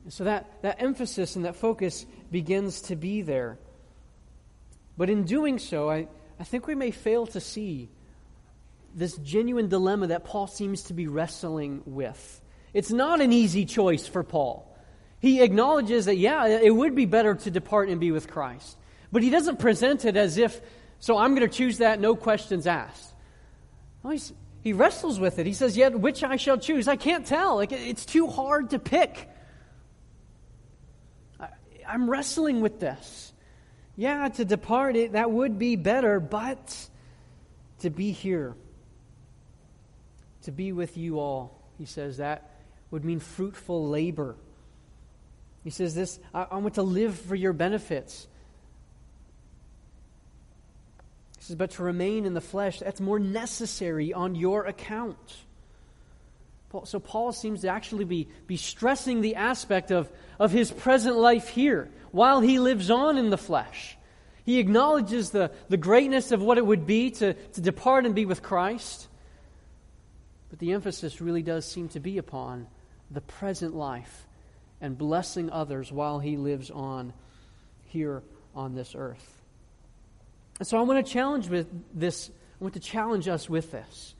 So 0.08 0.24
that, 0.24 0.62
that 0.62 0.80
emphasis 0.80 1.34
and 1.34 1.44
that 1.46 1.56
focus 1.56 2.06
begins 2.30 2.82
to 2.82 2.96
be 2.96 3.22
there. 3.22 3.58
But 4.96 5.10
in 5.10 5.24
doing 5.24 5.58
so, 5.58 5.90
I, 5.90 6.06
I 6.38 6.44
think 6.44 6.68
we 6.68 6.76
may 6.76 6.92
fail 6.92 7.26
to 7.28 7.40
see 7.40 7.88
this 8.94 9.16
genuine 9.18 9.68
dilemma 9.68 10.08
that 10.08 10.24
Paul 10.24 10.46
seems 10.46 10.84
to 10.84 10.94
be 10.94 11.08
wrestling 11.08 11.82
with. 11.84 12.40
It's 12.72 12.90
not 12.90 13.20
an 13.20 13.32
easy 13.32 13.64
choice 13.64 14.06
for 14.06 14.22
Paul. 14.22 14.72
He 15.26 15.42
acknowledges 15.42 16.04
that, 16.04 16.18
yeah, 16.18 16.46
it 16.46 16.72
would 16.72 16.94
be 16.94 17.04
better 17.04 17.34
to 17.34 17.50
depart 17.50 17.88
and 17.88 17.98
be 17.98 18.12
with 18.12 18.30
Christ. 18.30 18.78
But 19.10 19.24
he 19.24 19.30
doesn't 19.30 19.58
present 19.58 20.04
it 20.04 20.16
as 20.16 20.38
if 20.38 20.60
so 21.00 21.18
I'm 21.18 21.34
going 21.34 21.48
to 21.48 21.52
choose 21.52 21.78
that, 21.78 21.98
no 21.98 22.14
questions 22.14 22.64
asked. 22.68 23.12
He 24.62 24.72
wrestles 24.72 25.18
with 25.18 25.40
it. 25.40 25.46
He 25.46 25.52
says, 25.52 25.76
Yet 25.76 25.98
which 25.98 26.22
I 26.22 26.36
shall 26.36 26.58
choose? 26.58 26.86
I 26.86 26.94
can't 26.94 27.26
tell. 27.26 27.56
Like, 27.56 27.72
it's 27.72 28.06
too 28.06 28.28
hard 28.28 28.70
to 28.70 28.78
pick. 28.78 29.28
I, 31.40 31.48
I'm 31.88 32.08
wrestling 32.08 32.60
with 32.60 32.78
this. 32.78 33.32
Yeah, 33.96 34.28
to 34.28 34.44
depart 34.44 34.94
it, 34.94 35.14
that 35.14 35.28
would 35.28 35.58
be 35.58 35.74
better, 35.74 36.20
but 36.20 36.88
to 37.80 37.90
be 37.90 38.12
here, 38.12 38.54
to 40.42 40.52
be 40.52 40.70
with 40.70 40.96
you 40.96 41.18
all, 41.18 41.60
he 41.78 41.84
says, 41.84 42.18
that 42.18 42.48
would 42.92 43.04
mean 43.04 43.18
fruitful 43.18 43.88
labor. 43.88 44.36
He 45.66 45.70
says 45.70 45.96
this 45.96 46.20
I, 46.32 46.46
I 46.52 46.56
want 46.58 46.74
to 46.74 46.82
live 46.82 47.18
for 47.18 47.34
your 47.34 47.52
benefits 47.52 48.28
He 51.38 51.42
says, 51.42 51.56
But 51.56 51.72
to 51.72 51.82
remain 51.82 52.24
in 52.24 52.34
the 52.34 52.40
flesh, 52.40 52.78
that's 52.78 53.00
more 53.00 53.18
necessary 53.18 54.12
on 54.12 54.36
your 54.36 54.64
account. 54.64 55.18
Paul, 56.68 56.86
So 56.86 57.00
Paul 57.00 57.32
seems 57.32 57.62
to 57.62 57.68
actually 57.68 58.04
be, 58.04 58.28
be 58.46 58.56
stressing 58.56 59.22
the 59.22 59.34
aspect 59.34 59.90
of, 59.90 60.08
of 60.38 60.52
his 60.52 60.70
present 60.70 61.16
life 61.16 61.48
here 61.48 61.88
while 62.12 62.40
he 62.40 62.60
lives 62.60 62.88
on 62.88 63.18
in 63.18 63.30
the 63.30 63.36
flesh. 63.36 63.96
He 64.44 64.60
acknowledges 64.60 65.30
the, 65.30 65.50
the 65.68 65.76
greatness 65.76 66.30
of 66.30 66.40
what 66.40 66.58
it 66.58 66.64
would 66.64 66.86
be 66.86 67.10
to, 67.10 67.34
to 67.34 67.60
depart 67.60 68.06
and 68.06 68.14
be 68.14 68.24
with 68.24 68.40
Christ. 68.40 69.08
But 70.48 70.60
the 70.60 70.74
emphasis 70.74 71.20
really 71.20 71.42
does 71.42 71.64
seem 71.64 71.88
to 71.88 71.98
be 71.98 72.18
upon 72.18 72.68
the 73.10 73.20
present 73.20 73.74
life 73.74 74.26
and 74.80 74.96
blessing 74.96 75.50
others 75.50 75.90
while 75.90 76.18
he 76.18 76.36
lives 76.36 76.70
on 76.70 77.12
here 77.86 78.22
on 78.54 78.74
this 78.74 78.94
earth. 78.94 79.42
And 80.58 80.66
so 80.66 80.78
I 80.78 80.82
want 80.82 81.04
to 81.04 81.12
challenge 81.12 81.48
with 81.48 81.68
this, 81.94 82.30
I 82.60 82.64
want 82.64 82.74
to 82.74 82.80
challenge 82.80 83.28
us 83.28 83.48
with 83.48 83.72
this. 83.72 84.14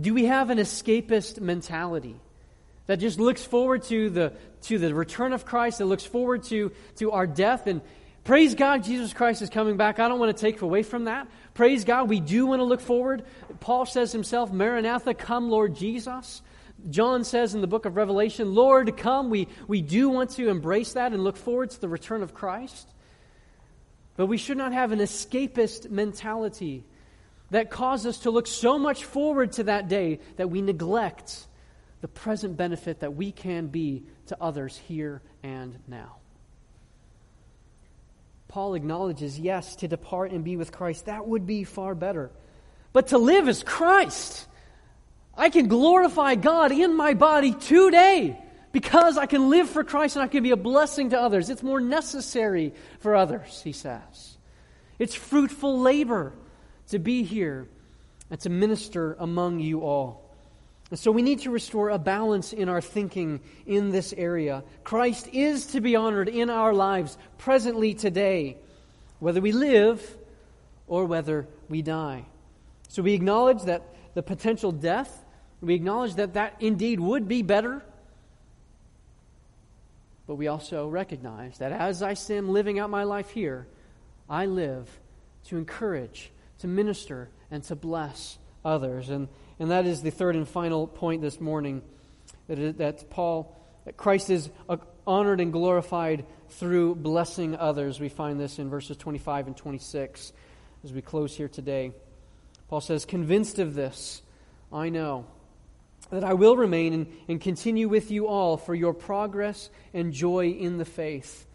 Do 0.00 0.14
we 0.14 0.26
have 0.26 0.50
an 0.50 0.58
escapist 0.58 1.40
mentality 1.40 2.16
that 2.86 2.96
just 2.96 3.18
looks 3.18 3.44
forward 3.44 3.82
to 3.84 4.10
the 4.10 4.32
to 4.62 4.78
the 4.78 4.94
return 4.94 5.32
of 5.32 5.44
Christ, 5.44 5.78
that 5.78 5.86
looks 5.86 6.04
forward 6.04 6.42
to, 6.44 6.72
to 6.96 7.12
our 7.12 7.26
death 7.26 7.66
and 7.66 7.80
praise 8.24 8.54
God, 8.54 8.84
Jesus 8.84 9.12
Christ 9.12 9.42
is 9.42 9.50
coming 9.50 9.76
back. 9.76 9.98
I 9.98 10.08
don't 10.08 10.18
want 10.18 10.36
to 10.36 10.40
take 10.40 10.62
away 10.62 10.82
from 10.82 11.04
that. 11.04 11.28
Praise 11.54 11.84
God, 11.84 12.08
we 12.08 12.20
do 12.20 12.46
want 12.46 12.60
to 12.60 12.64
look 12.64 12.80
forward. 12.80 13.24
Paul 13.60 13.86
says 13.86 14.12
himself, 14.12 14.52
Maranatha, 14.52 15.14
come, 15.14 15.50
Lord 15.50 15.74
Jesus. 15.74 16.42
John 16.88 17.24
says 17.24 17.54
in 17.54 17.60
the 17.60 17.66
book 17.66 17.84
of 17.84 17.96
Revelation, 17.96 18.54
Lord, 18.54 18.96
come. 18.96 19.28
We, 19.28 19.48
we 19.68 19.82
do 19.82 20.08
want 20.08 20.30
to 20.30 20.48
embrace 20.48 20.94
that 20.94 21.12
and 21.12 21.22
look 21.22 21.36
forward 21.36 21.70
to 21.70 21.80
the 21.80 21.88
return 21.88 22.22
of 22.22 22.32
Christ. 22.32 22.88
But 24.16 24.26
we 24.26 24.38
should 24.38 24.56
not 24.56 24.72
have 24.72 24.92
an 24.92 25.00
escapist 25.00 25.90
mentality 25.90 26.84
that 27.50 27.70
causes 27.70 28.16
us 28.16 28.18
to 28.20 28.30
look 28.30 28.46
so 28.46 28.78
much 28.78 29.04
forward 29.04 29.52
to 29.52 29.64
that 29.64 29.88
day 29.88 30.20
that 30.36 30.50
we 30.50 30.62
neglect 30.62 31.46
the 32.00 32.08
present 32.08 32.56
benefit 32.56 33.00
that 33.00 33.14
we 33.14 33.32
can 33.32 33.66
be 33.66 34.04
to 34.26 34.36
others 34.40 34.76
here 34.76 35.20
and 35.42 35.78
now. 35.86 36.16
Paul 38.48 38.74
acknowledges, 38.74 39.38
yes, 39.38 39.76
to 39.76 39.88
depart 39.88 40.32
and 40.32 40.42
be 40.42 40.56
with 40.56 40.72
Christ, 40.72 41.06
that 41.06 41.26
would 41.26 41.46
be 41.46 41.64
far 41.64 41.94
better. 41.94 42.30
But 42.92 43.08
to 43.08 43.18
live 43.18 43.48
as 43.48 43.62
Christ, 43.62 44.46
I 45.40 45.48
can 45.48 45.68
glorify 45.68 46.34
God 46.34 46.70
in 46.70 46.94
my 46.94 47.14
body 47.14 47.54
today 47.54 48.38
because 48.72 49.16
I 49.16 49.24
can 49.24 49.48
live 49.48 49.70
for 49.70 49.82
Christ 49.82 50.16
and 50.16 50.22
I 50.22 50.28
can 50.28 50.42
be 50.42 50.50
a 50.50 50.56
blessing 50.56 51.10
to 51.10 51.18
others. 51.18 51.48
It's 51.48 51.62
more 51.62 51.80
necessary 51.80 52.74
for 52.98 53.16
others, 53.16 53.62
he 53.62 53.72
says. 53.72 54.36
It's 54.98 55.14
fruitful 55.14 55.80
labor 55.80 56.34
to 56.88 56.98
be 56.98 57.22
here 57.22 57.66
and 58.30 58.38
to 58.40 58.50
minister 58.50 59.16
among 59.18 59.60
you 59.60 59.80
all. 59.80 60.30
And 60.90 60.98
so 60.98 61.10
we 61.10 61.22
need 61.22 61.40
to 61.40 61.50
restore 61.50 61.88
a 61.88 61.98
balance 61.98 62.52
in 62.52 62.68
our 62.68 62.82
thinking 62.82 63.40
in 63.64 63.92
this 63.92 64.12
area. 64.12 64.62
Christ 64.84 65.26
is 65.32 65.68
to 65.68 65.80
be 65.80 65.96
honored 65.96 66.28
in 66.28 66.50
our 66.50 66.74
lives 66.74 67.16
presently 67.38 67.94
today, 67.94 68.58
whether 69.20 69.40
we 69.40 69.52
live 69.52 70.04
or 70.86 71.06
whether 71.06 71.48
we 71.70 71.80
die. 71.80 72.26
So 72.88 73.02
we 73.02 73.14
acknowledge 73.14 73.62
that 73.62 73.84
the 74.12 74.22
potential 74.22 74.70
death, 74.70 75.24
we 75.60 75.74
acknowledge 75.74 76.14
that 76.14 76.34
that 76.34 76.56
indeed 76.60 77.00
would 77.00 77.28
be 77.28 77.42
better 77.42 77.82
but 80.30 80.36
we 80.36 80.46
also 80.46 80.86
recognize 80.86 81.58
that 81.58 81.72
as 81.72 82.04
I 82.04 82.14
am 82.32 82.50
living 82.50 82.78
out 82.78 82.88
my 82.88 83.02
life 83.02 83.30
here, 83.30 83.66
I 84.28 84.46
live 84.46 84.88
to 85.46 85.58
encourage, 85.58 86.30
to 86.60 86.68
minister, 86.68 87.30
and 87.50 87.64
to 87.64 87.74
bless 87.74 88.38
others. 88.64 89.10
And, 89.10 89.26
and 89.58 89.72
that 89.72 89.86
is 89.86 90.02
the 90.02 90.12
third 90.12 90.36
and 90.36 90.46
final 90.46 90.86
point 90.86 91.20
this 91.20 91.40
morning 91.40 91.82
that, 92.46 92.78
that 92.78 93.10
Paul, 93.10 93.60
that 93.86 93.96
Christ 93.96 94.30
is 94.30 94.50
uh, 94.68 94.76
honored 95.04 95.40
and 95.40 95.52
glorified 95.52 96.24
through 96.48 96.94
blessing 96.94 97.56
others. 97.56 97.98
We 97.98 98.08
find 98.08 98.38
this 98.38 98.60
in 98.60 98.70
verses 98.70 98.96
25 98.98 99.48
and 99.48 99.56
26 99.56 100.32
as 100.84 100.92
we 100.92 101.02
close 101.02 101.34
here 101.34 101.48
today. 101.48 101.90
Paul 102.68 102.80
says, 102.80 103.04
Convinced 103.04 103.58
of 103.58 103.74
this, 103.74 104.22
I 104.72 104.90
know 104.90 105.26
that 106.10 106.24
I 106.24 106.34
will 106.34 106.56
remain 106.56 106.92
and, 106.92 107.06
and 107.28 107.40
continue 107.40 107.88
with 107.88 108.10
you 108.10 108.26
all 108.26 108.56
for 108.56 108.74
your 108.74 108.92
progress 108.92 109.70
and 109.94 110.12
joy 110.12 110.50
in 110.50 110.78
the 110.78 110.84
faith, 110.84 111.46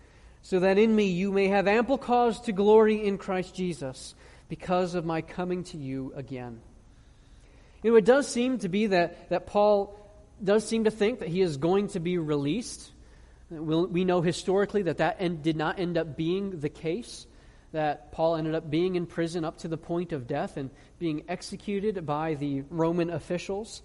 so 0.42 0.60
that 0.60 0.78
in 0.78 0.96
me 0.96 1.08
you 1.08 1.32
may 1.32 1.48
have 1.48 1.68
ample 1.68 1.98
cause 1.98 2.40
to 2.42 2.52
glory 2.52 3.06
in 3.06 3.18
Christ 3.18 3.56
Jesus 3.56 4.16
because 4.48 4.96
of 4.96 5.06
my 5.06 5.22
coming 5.22 5.64
to 5.66 5.78
you 5.78 6.14
again. 6.16 6.62
You 7.84 7.92
know, 7.92 7.98
it 7.98 8.06
does 8.06 8.28
seem 8.28 8.60
to 8.60 8.70
be 8.70 8.88
that, 8.88 9.30
that 9.30 9.46
Paul 9.46 10.00
does 10.44 10.68
seem 10.68 10.86
to 10.86 10.92
think 10.92 11.20
that 11.20 11.30
he 11.30 11.42
is 11.42 11.58
going 11.58 11.90
to 11.90 12.00
be 12.00 12.18
released. 12.18 12.92
We 13.50 14.06
know 14.06 14.22
historically 14.22 14.84
that 14.84 14.98
that 14.98 15.44
did 15.44 15.56
not 15.56 15.80
end 15.80 15.98
up 15.98 16.18
being 16.18 16.60
the 16.60 16.70
case, 16.70 17.28
that 17.74 18.12
Paul 18.12 18.38
ended 18.38 18.56
up 18.56 18.70
being 18.70 18.96
in 18.96 19.06
prison 19.06 19.46
up 19.46 19.60
to 19.60 19.68
the 19.68 19.78
point 19.78 20.14
of 20.14 20.28
death 20.28 20.58
and 20.58 20.72
being 20.98 21.26
executed 21.28 22.06
by 22.06 22.34
the 22.34 22.64
Roman 22.70 23.10
officials. 23.10 23.82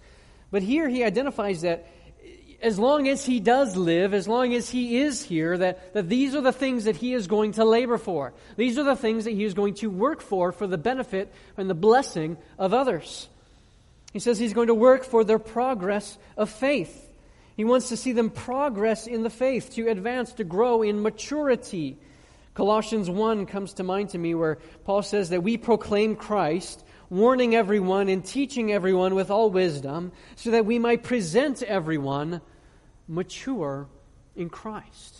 But 0.51 0.61
here 0.61 0.87
he 0.89 1.03
identifies 1.03 1.61
that 1.61 1.87
as 2.61 2.77
long 2.77 3.07
as 3.07 3.25
he 3.25 3.39
does 3.39 3.75
live, 3.75 4.13
as 4.13 4.27
long 4.27 4.53
as 4.53 4.69
he 4.69 4.99
is 4.99 5.23
here, 5.23 5.57
that, 5.57 5.93
that 5.93 6.07
these 6.07 6.35
are 6.35 6.41
the 6.41 6.51
things 6.51 6.83
that 6.83 6.95
he 6.95 7.13
is 7.13 7.27
going 7.27 7.53
to 7.53 7.65
labor 7.65 7.97
for. 7.97 8.33
These 8.55 8.77
are 8.77 8.83
the 8.83 8.95
things 8.95 9.23
that 9.23 9.31
he 9.31 9.43
is 9.43 9.55
going 9.55 9.73
to 9.75 9.89
work 9.89 10.21
for 10.21 10.51
for 10.51 10.67
the 10.67 10.77
benefit 10.77 11.33
and 11.57 11.69
the 11.69 11.73
blessing 11.73 12.37
of 12.59 12.73
others. 12.73 13.27
He 14.13 14.19
says 14.19 14.37
he's 14.37 14.53
going 14.53 14.67
to 14.67 14.75
work 14.75 15.05
for 15.05 15.23
their 15.23 15.39
progress 15.39 16.17
of 16.37 16.49
faith. 16.49 17.09
He 17.57 17.63
wants 17.63 17.89
to 17.89 17.97
see 17.97 18.11
them 18.11 18.29
progress 18.29 19.07
in 19.07 19.23
the 19.23 19.29
faith, 19.29 19.73
to 19.75 19.87
advance, 19.87 20.33
to 20.33 20.43
grow 20.43 20.83
in 20.83 21.01
maturity. 21.01 21.97
Colossians 22.53 23.09
1 23.09 23.45
comes 23.45 23.73
to 23.73 23.83
mind 23.83 24.09
to 24.09 24.17
me 24.17 24.35
where 24.35 24.57
Paul 24.83 25.01
says 25.01 25.29
that 25.29 25.43
we 25.43 25.57
proclaim 25.57 26.15
Christ 26.15 26.83
warning 27.11 27.53
everyone 27.53 28.07
and 28.07 28.25
teaching 28.25 28.71
everyone 28.71 29.13
with 29.13 29.29
all 29.29 29.51
wisdom, 29.51 30.11
so 30.35 30.51
that 30.51 30.65
we 30.65 30.79
might 30.79 31.03
present 31.03 31.61
everyone 31.61 32.41
mature 33.07 33.87
in 34.35 34.49
Christ. 34.49 35.17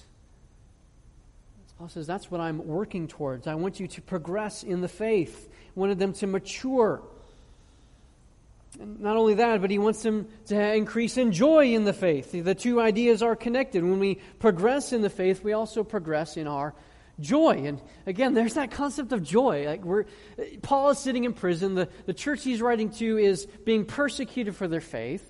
Paul 1.77 1.89
says, 1.89 2.07
That's 2.07 2.31
what 2.31 2.39
I'm 2.39 2.65
working 2.67 3.07
towards. 3.07 3.47
I 3.47 3.55
want 3.55 3.79
you 3.79 3.87
to 3.87 4.01
progress 4.03 4.61
in 4.63 4.81
the 4.81 4.87
faith. 4.87 5.49
I 5.51 5.79
wanted 5.79 5.97
them 5.97 6.13
to 6.13 6.27
mature. 6.27 7.01
And 8.79 8.99
not 8.99 9.17
only 9.17 9.33
that, 9.33 9.59
but 9.61 9.71
he 9.71 9.79
wants 9.79 10.03
them 10.03 10.27
to 10.45 10.73
increase 10.75 11.17
in 11.17 11.31
joy 11.31 11.73
in 11.73 11.83
the 11.83 11.91
faith. 11.91 12.31
The 12.31 12.55
two 12.55 12.79
ideas 12.79 13.21
are 13.21 13.35
connected. 13.35 13.83
When 13.83 13.99
we 13.99 14.19
progress 14.39 14.93
in 14.93 15.01
the 15.01 15.09
faith, 15.09 15.43
we 15.43 15.53
also 15.53 15.83
progress 15.83 16.37
in 16.37 16.47
our 16.47 16.73
joy. 17.21 17.63
And 17.65 17.81
again, 18.05 18.33
there's 18.33 18.55
that 18.55 18.71
concept 18.71 19.11
of 19.11 19.23
joy. 19.23 19.65
Like 19.65 19.83
we're, 19.83 20.05
Paul 20.61 20.89
is 20.89 20.99
sitting 20.99 21.23
in 21.23 21.33
prison. 21.33 21.75
The, 21.75 21.89
the 22.05 22.13
church 22.13 22.43
he's 22.43 22.61
writing 22.61 22.89
to 22.93 23.17
is 23.17 23.45
being 23.65 23.85
persecuted 23.85 24.55
for 24.55 24.67
their 24.67 24.81
faith. 24.81 25.27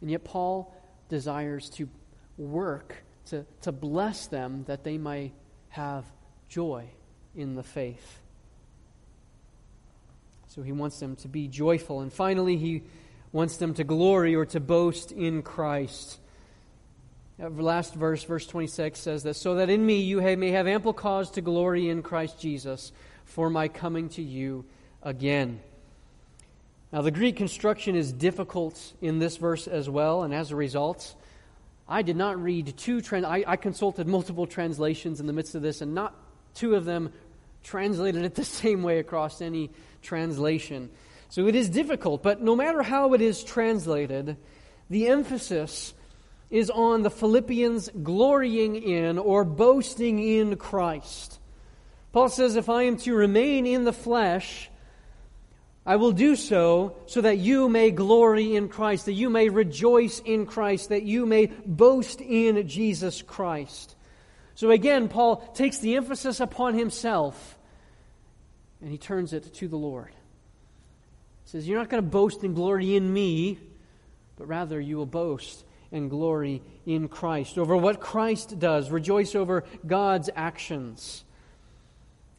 And 0.00 0.10
yet, 0.10 0.24
Paul 0.24 0.74
desires 1.08 1.70
to 1.70 1.88
work 2.36 2.94
to, 3.26 3.44
to 3.62 3.72
bless 3.72 4.26
them 4.26 4.64
that 4.66 4.84
they 4.84 4.98
might 4.98 5.32
have 5.68 6.04
joy 6.48 6.84
in 7.34 7.54
the 7.54 7.62
faith. 7.62 8.20
So 10.48 10.62
he 10.62 10.72
wants 10.72 10.98
them 11.00 11.16
to 11.16 11.28
be 11.28 11.48
joyful. 11.48 12.00
And 12.00 12.12
finally, 12.12 12.56
he 12.56 12.82
wants 13.32 13.58
them 13.58 13.74
to 13.74 13.84
glory 13.84 14.34
or 14.34 14.46
to 14.46 14.60
boast 14.60 15.12
in 15.12 15.42
Christ. 15.42 16.18
Last 17.38 17.94
verse, 17.94 18.24
verse 18.24 18.46
26 18.46 18.98
says 18.98 19.22
that, 19.24 19.34
so 19.34 19.56
that 19.56 19.68
in 19.68 19.84
me 19.84 20.00
you 20.00 20.22
may 20.36 20.52
have 20.52 20.66
ample 20.66 20.94
cause 20.94 21.30
to 21.32 21.42
glory 21.42 21.90
in 21.90 22.02
Christ 22.02 22.40
Jesus 22.40 22.92
for 23.26 23.50
my 23.50 23.68
coming 23.68 24.08
to 24.10 24.22
you 24.22 24.64
again. 25.02 25.60
Now, 26.92 27.02
the 27.02 27.10
Greek 27.10 27.36
construction 27.36 27.94
is 27.94 28.10
difficult 28.10 28.94
in 29.02 29.18
this 29.18 29.36
verse 29.36 29.68
as 29.68 29.90
well, 29.90 30.22
and 30.22 30.32
as 30.32 30.50
a 30.50 30.56
result, 30.56 31.14
I 31.86 32.00
did 32.00 32.16
not 32.16 32.42
read 32.42 32.74
two, 32.78 33.02
trans- 33.02 33.26
I, 33.26 33.44
I 33.46 33.56
consulted 33.56 34.06
multiple 34.06 34.46
translations 34.46 35.20
in 35.20 35.26
the 35.26 35.34
midst 35.34 35.54
of 35.54 35.60
this, 35.60 35.82
and 35.82 35.94
not 35.94 36.14
two 36.54 36.74
of 36.74 36.86
them 36.86 37.12
translated 37.62 38.24
it 38.24 38.34
the 38.34 38.44
same 38.46 38.82
way 38.82 38.98
across 38.98 39.42
any 39.42 39.70
translation. 40.00 40.88
So 41.28 41.48
it 41.48 41.54
is 41.54 41.68
difficult, 41.68 42.22
but 42.22 42.40
no 42.40 42.56
matter 42.56 42.82
how 42.82 43.12
it 43.12 43.20
is 43.20 43.44
translated, 43.44 44.38
the 44.88 45.08
emphasis 45.08 45.92
is 46.50 46.70
on 46.70 47.02
the 47.02 47.10
Philippians 47.10 47.90
glorying 48.02 48.76
in 48.76 49.18
or 49.18 49.44
boasting 49.44 50.18
in 50.18 50.56
Christ. 50.56 51.40
Paul 52.12 52.28
says, 52.28 52.56
If 52.56 52.68
I 52.68 52.84
am 52.84 52.96
to 52.98 53.14
remain 53.14 53.66
in 53.66 53.84
the 53.84 53.92
flesh, 53.92 54.70
I 55.84 55.96
will 55.96 56.12
do 56.12 56.34
so 56.34 56.96
so 57.06 57.20
that 57.20 57.38
you 57.38 57.68
may 57.68 57.90
glory 57.90 58.56
in 58.56 58.68
Christ, 58.68 59.06
that 59.06 59.12
you 59.12 59.30
may 59.30 59.48
rejoice 59.48 60.20
in 60.20 60.46
Christ, 60.46 60.88
that 60.88 61.02
you 61.02 61.26
may 61.26 61.46
boast 61.46 62.20
in 62.20 62.66
Jesus 62.68 63.22
Christ. 63.22 63.94
So 64.54 64.70
again, 64.70 65.08
Paul 65.08 65.36
takes 65.54 65.78
the 65.78 65.96
emphasis 65.96 66.40
upon 66.40 66.74
himself 66.74 67.58
and 68.80 68.90
he 68.90 68.98
turns 68.98 69.32
it 69.32 69.54
to 69.54 69.68
the 69.68 69.76
Lord. 69.76 70.10
He 71.44 71.50
says, 71.50 71.68
You're 71.68 71.78
not 71.78 71.88
going 71.88 72.02
to 72.02 72.08
boast 72.08 72.42
and 72.42 72.54
glory 72.54 72.96
in 72.96 73.12
me, 73.12 73.58
but 74.36 74.48
rather 74.48 74.80
you 74.80 74.96
will 74.96 75.06
boast 75.06 75.64
and 75.96 76.10
glory 76.10 76.62
in 76.84 77.08
Christ, 77.08 77.58
over 77.58 77.76
what 77.76 78.00
Christ 78.00 78.58
does, 78.58 78.90
rejoice 78.90 79.34
over 79.34 79.64
God's 79.84 80.30
actions. 80.36 81.24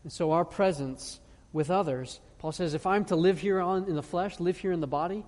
And 0.04 0.12
so 0.14 0.32
our 0.32 0.46
presence 0.46 1.20
with 1.52 1.70
others, 1.70 2.22
Paul 2.40 2.54
says, 2.54 2.74
if 2.74 2.86
I'm 2.86 3.04
to 3.06 3.16
live 3.16 3.40
here 3.40 3.60
on, 3.60 3.86
in 3.86 3.96
the 3.96 4.04
flesh, 4.04 4.40
live 4.40 4.58
here 4.58 4.72
in 4.72 4.80
the 4.80 4.88
body, 4.88 5.26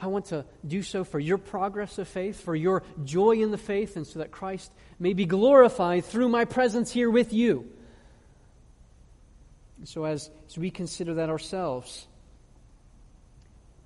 I 0.00 0.08
want 0.08 0.26
to 0.26 0.44
do 0.66 0.82
so 0.82 1.04
for 1.04 1.20
your 1.20 1.38
progress 1.38 1.98
of 1.98 2.08
faith, 2.08 2.40
for 2.40 2.54
your 2.54 2.82
joy 3.04 3.32
in 3.42 3.50
the 3.50 3.58
faith, 3.58 3.96
and 3.96 4.06
so 4.06 4.18
that 4.18 4.32
Christ 4.32 4.72
may 4.98 5.12
be 5.12 5.24
glorified 5.24 6.04
through 6.04 6.28
my 6.28 6.44
presence 6.44 6.90
here 6.90 7.10
with 7.10 7.32
you. 7.32 7.70
so, 9.84 10.04
as, 10.04 10.30
as 10.48 10.58
we 10.58 10.70
consider 10.70 11.14
that 11.14 11.30
ourselves, 11.30 12.06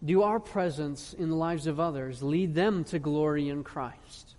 do 0.05 0.22
our 0.22 0.38
presence 0.38 1.12
in 1.12 1.28
the 1.28 1.34
lives 1.36 1.66
of 1.66 1.80
others 1.80 2.22
lead 2.22 2.55
them 2.55 2.84
to 2.84 2.99
glory 2.99 3.49
in 3.49 3.64
Christ? 3.64 4.34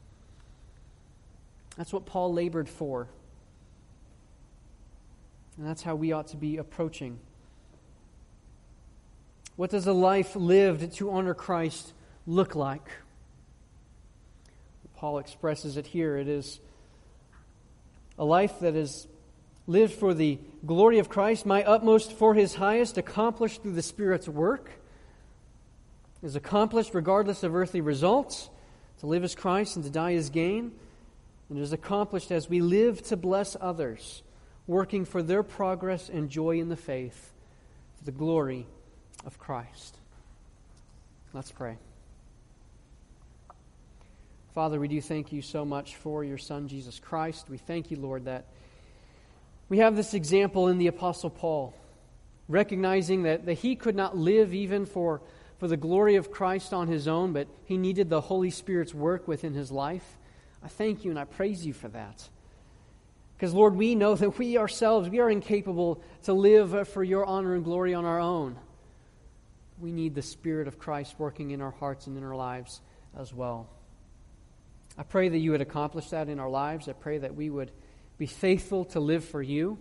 That's 1.77 1.91
what 1.91 2.05
Paul 2.05 2.33
labored 2.33 2.69
for. 2.69 3.07
And 5.57 5.67
that's 5.67 5.81
how 5.81 5.95
we 5.95 6.13
ought 6.13 6.27
to 6.29 6.37
be 6.37 6.57
approaching. 6.57 7.19
What 9.57 9.71
does 9.71 9.87
a 9.87 9.93
life 9.93 10.35
lived 10.35 10.93
to 10.95 11.11
honor 11.11 11.33
Christ 11.33 11.93
look 12.25 12.55
like? 12.55 12.89
Paul 14.95 15.19
expresses 15.19 15.75
it 15.75 15.87
here. 15.87 16.17
It 16.17 16.29
is 16.29 16.59
a 18.17 18.25
life 18.25 18.59
that 18.59 18.75
is 18.75 19.07
lived 19.67 19.93
for 19.93 20.13
the 20.13 20.39
glory 20.65 20.99
of 20.99 21.09
Christ, 21.09 21.45
my 21.45 21.63
utmost 21.63 22.13
for 22.13 22.33
his 22.33 22.55
highest, 22.55 22.97
accomplished 22.97 23.61
through 23.61 23.73
the 23.73 23.81
Spirit's 23.81 24.27
work 24.27 24.71
is 26.21 26.35
accomplished 26.35 26.93
regardless 26.93 27.43
of 27.43 27.55
earthly 27.55 27.81
results. 27.81 28.49
To 28.99 29.07
live 29.07 29.23
as 29.23 29.33
Christ 29.33 29.77
and 29.77 29.85
to 29.85 29.91
die 29.91 30.15
as 30.15 30.29
gain. 30.29 30.73
And 31.49 31.57
it 31.57 31.61
is 31.61 31.71
accomplished 31.71 32.31
as 32.31 32.49
we 32.49 32.59
live 32.61 33.01
to 33.03 33.17
bless 33.17 33.55
others, 33.59 34.21
working 34.67 35.05
for 35.05 35.23
their 35.23 35.41
progress 35.41 36.09
and 36.09 36.29
joy 36.29 36.59
in 36.59 36.69
the 36.69 36.75
faith, 36.75 37.31
for 37.97 38.03
the 38.03 38.11
glory 38.11 38.67
of 39.25 39.39
Christ. 39.39 39.95
Let's 41.33 41.51
pray. 41.51 41.77
Father, 44.53 44.79
we 44.79 44.87
do 44.87 44.99
thank 44.99 45.31
you 45.31 45.41
so 45.41 45.63
much 45.63 45.95
for 45.95 46.23
your 46.23 46.37
Son, 46.37 46.67
Jesus 46.67 46.99
Christ. 46.99 47.49
We 47.49 47.57
thank 47.57 47.91
you, 47.91 47.97
Lord, 47.97 48.25
that 48.25 48.45
we 49.69 49.77
have 49.77 49.95
this 49.95 50.13
example 50.13 50.67
in 50.67 50.77
the 50.77 50.87
Apostle 50.87 51.29
Paul, 51.29 51.73
recognizing 52.47 53.23
that, 53.23 53.45
that 53.45 53.53
he 53.53 53.75
could 53.75 53.95
not 53.95 54.17
live 54.17 54.53
even 54.53 54.85
for 54.85 55.21
for 55.59 55.67
the 55.67 55.77
glory 55.77 56.15
of 56.15 56.31
Christ 56.31 56.73
on 56.73 56.87
his 56.87 57.07
own, 57.07 57.33
but 57.33 57.47
he 57.65 57.77
needed 57.77 58.09
the 58.09 58.21
Holy 58.21 58.49
Spirit's 58.49 58.93
work 58.93 59.27
within 59.27 59.53
his 59.53 59.71
life. 59.71 60.17
I 60.63 60.69
thank 60.69 61.03
you 61.03 61.11
and 61.11 61.19
I 61.19 61.25
praise 61.25 61.65
you 61.65 61.73
for 61.73 61.89
that. 61.89 62.27
Because, 63.35 63.53
Lord, 63.53 63.75
we 63.75 63.93
know 63.95 64.15
that 64.15 64.37
we 64.37 64.57
ourselves, 64.57 65.09
we 65.09 65.19
are 65.19 65.29
incapable 65.29 66.01
to 66.23 66.33
live 66.33 66.87
for 66.89 67.03
your 67.03 67.25
honor 67.25 67.55
and 67.55 67.63
glory 67.63 67.93
on 67.93 68.05
our 68.05 68.19
own. 68.19 68.57
We 69.79 69.91
need 69.91 70.15
the 70.15 70.21
Spirit 70.21 70.67
of 70.67 70.79
Christ 70.79 71.15
working 71.17 71.51
in 71.51 71.61
our 71.61 71.71
hearts 71.71 72.07
and 72.07 72.17
in 72.17 72.23
our 72.23 72.35
lives 72.35 72.81
as 73.17 73.33
well. 73.33 73.69
I 74.97 75.03
pray 75.03 75.29
that 75.29 75.37
you 75.37 75.51
would 75.51 75.61
accomplish 75.61 76.09
that 76.09 76.27
in 76.27 76.39
our 76.39 76.49
lives. 76.49 76.89
I 76.89 76.93
pray 76.93 77.19
that 77.19 77.35
we 77.35 77.49
would 77.49 77.71
be 78.17 78.25
faithful 78.25 78.85
to 78.85 78.99
live 78.99 79.23
for 79.23 79.41
you. 79.41 79.77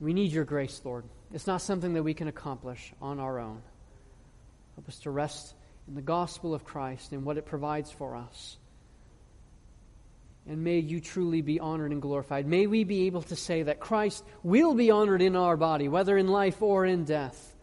We 0.00 0.12
need 0.12 0.32
your 0.32 0.44
grace, 0.44 0.82
Lord. 0.84 1.04
It's 1.32 1.46
not 1.46 1.62
something 1.62 1.94
that 1.94 2.02
we 2.02 2.12
can 2.12 2.28
accomplish 2.28 2.92
on 3.00 3.18
our 3.18 3.38
own. 3.38 3.62
Help 4.76 4.88
us 4.88 4.98
to 5.00 5.10
rest 5.10 5.54
in 5.88 5.94
the 5.94 6.02
gospel 6.02 6.54
of 6.54 6.64
Christ 6.64 7.12
and 7.12 7.24
what 7.24 7.38
it 7.38 7.46
provides 7.46 7.90
for 7.90 8.16
us. 8.16 8.56
And 10.46 10.62
may 10.62 10.78
you 10.78 11.00
truly 11.00 11.40
be 11.40 11.58
honored 11.58 11.92
and 11.92 12.02
glorified. 12.02 12.46
May 12.46 12.66
we 12.66 12.84
be 12.84 13.06
able 13.06 13.22
to 13.22 13.36
say 13.36 13.62
that 13.62 13.80
Christ 13.80 14.22
will 14.42 14.74
be 14.74 14.90
honored 14.90 15.22
in 15.22 15.36
our 15.36 15.56
body, 15.56 15.88
whether 15.88 16.18
in 16.18 16.28
life 16.28 16.60
or 16.60 16.84
in 16.84 17.04
death. 17.04 17.54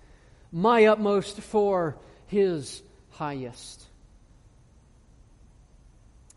My 0.51 0.85
utmost 0.85 1.39
for 1.41 1.97
his 2.27 2.81
highest. 3.11 3.85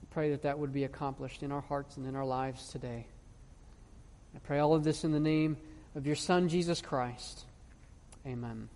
I 0.02 0.06
pray 0.12 0.30
that 0.32 0.42
that 0.42 0.58
would 0.58 0.72
be 0.72 0.84
accomplished 0.84 1.42
in 1.42 1.50
our 1.50 1.62
hearts 1.62 1.96
and 1.96 2.06
in 2.06 2.14
our 2.14 2.26
lives 2.26 2.68
today. 2.68 3.06
I 4.34 4.38
pray 4.40 4.58
all 4.58 4.74
of 4.74 4.84
this 4.84 5.04
in 5.04 5.12
the 5.12 5.20
name 5.20 5.56
of 5.94 6.06
your 6.06 6.16
Son, 6.16 6.48
Jesus 6.48 6.80
Christ. 6.80 7.44
Amen. 8.26 8.68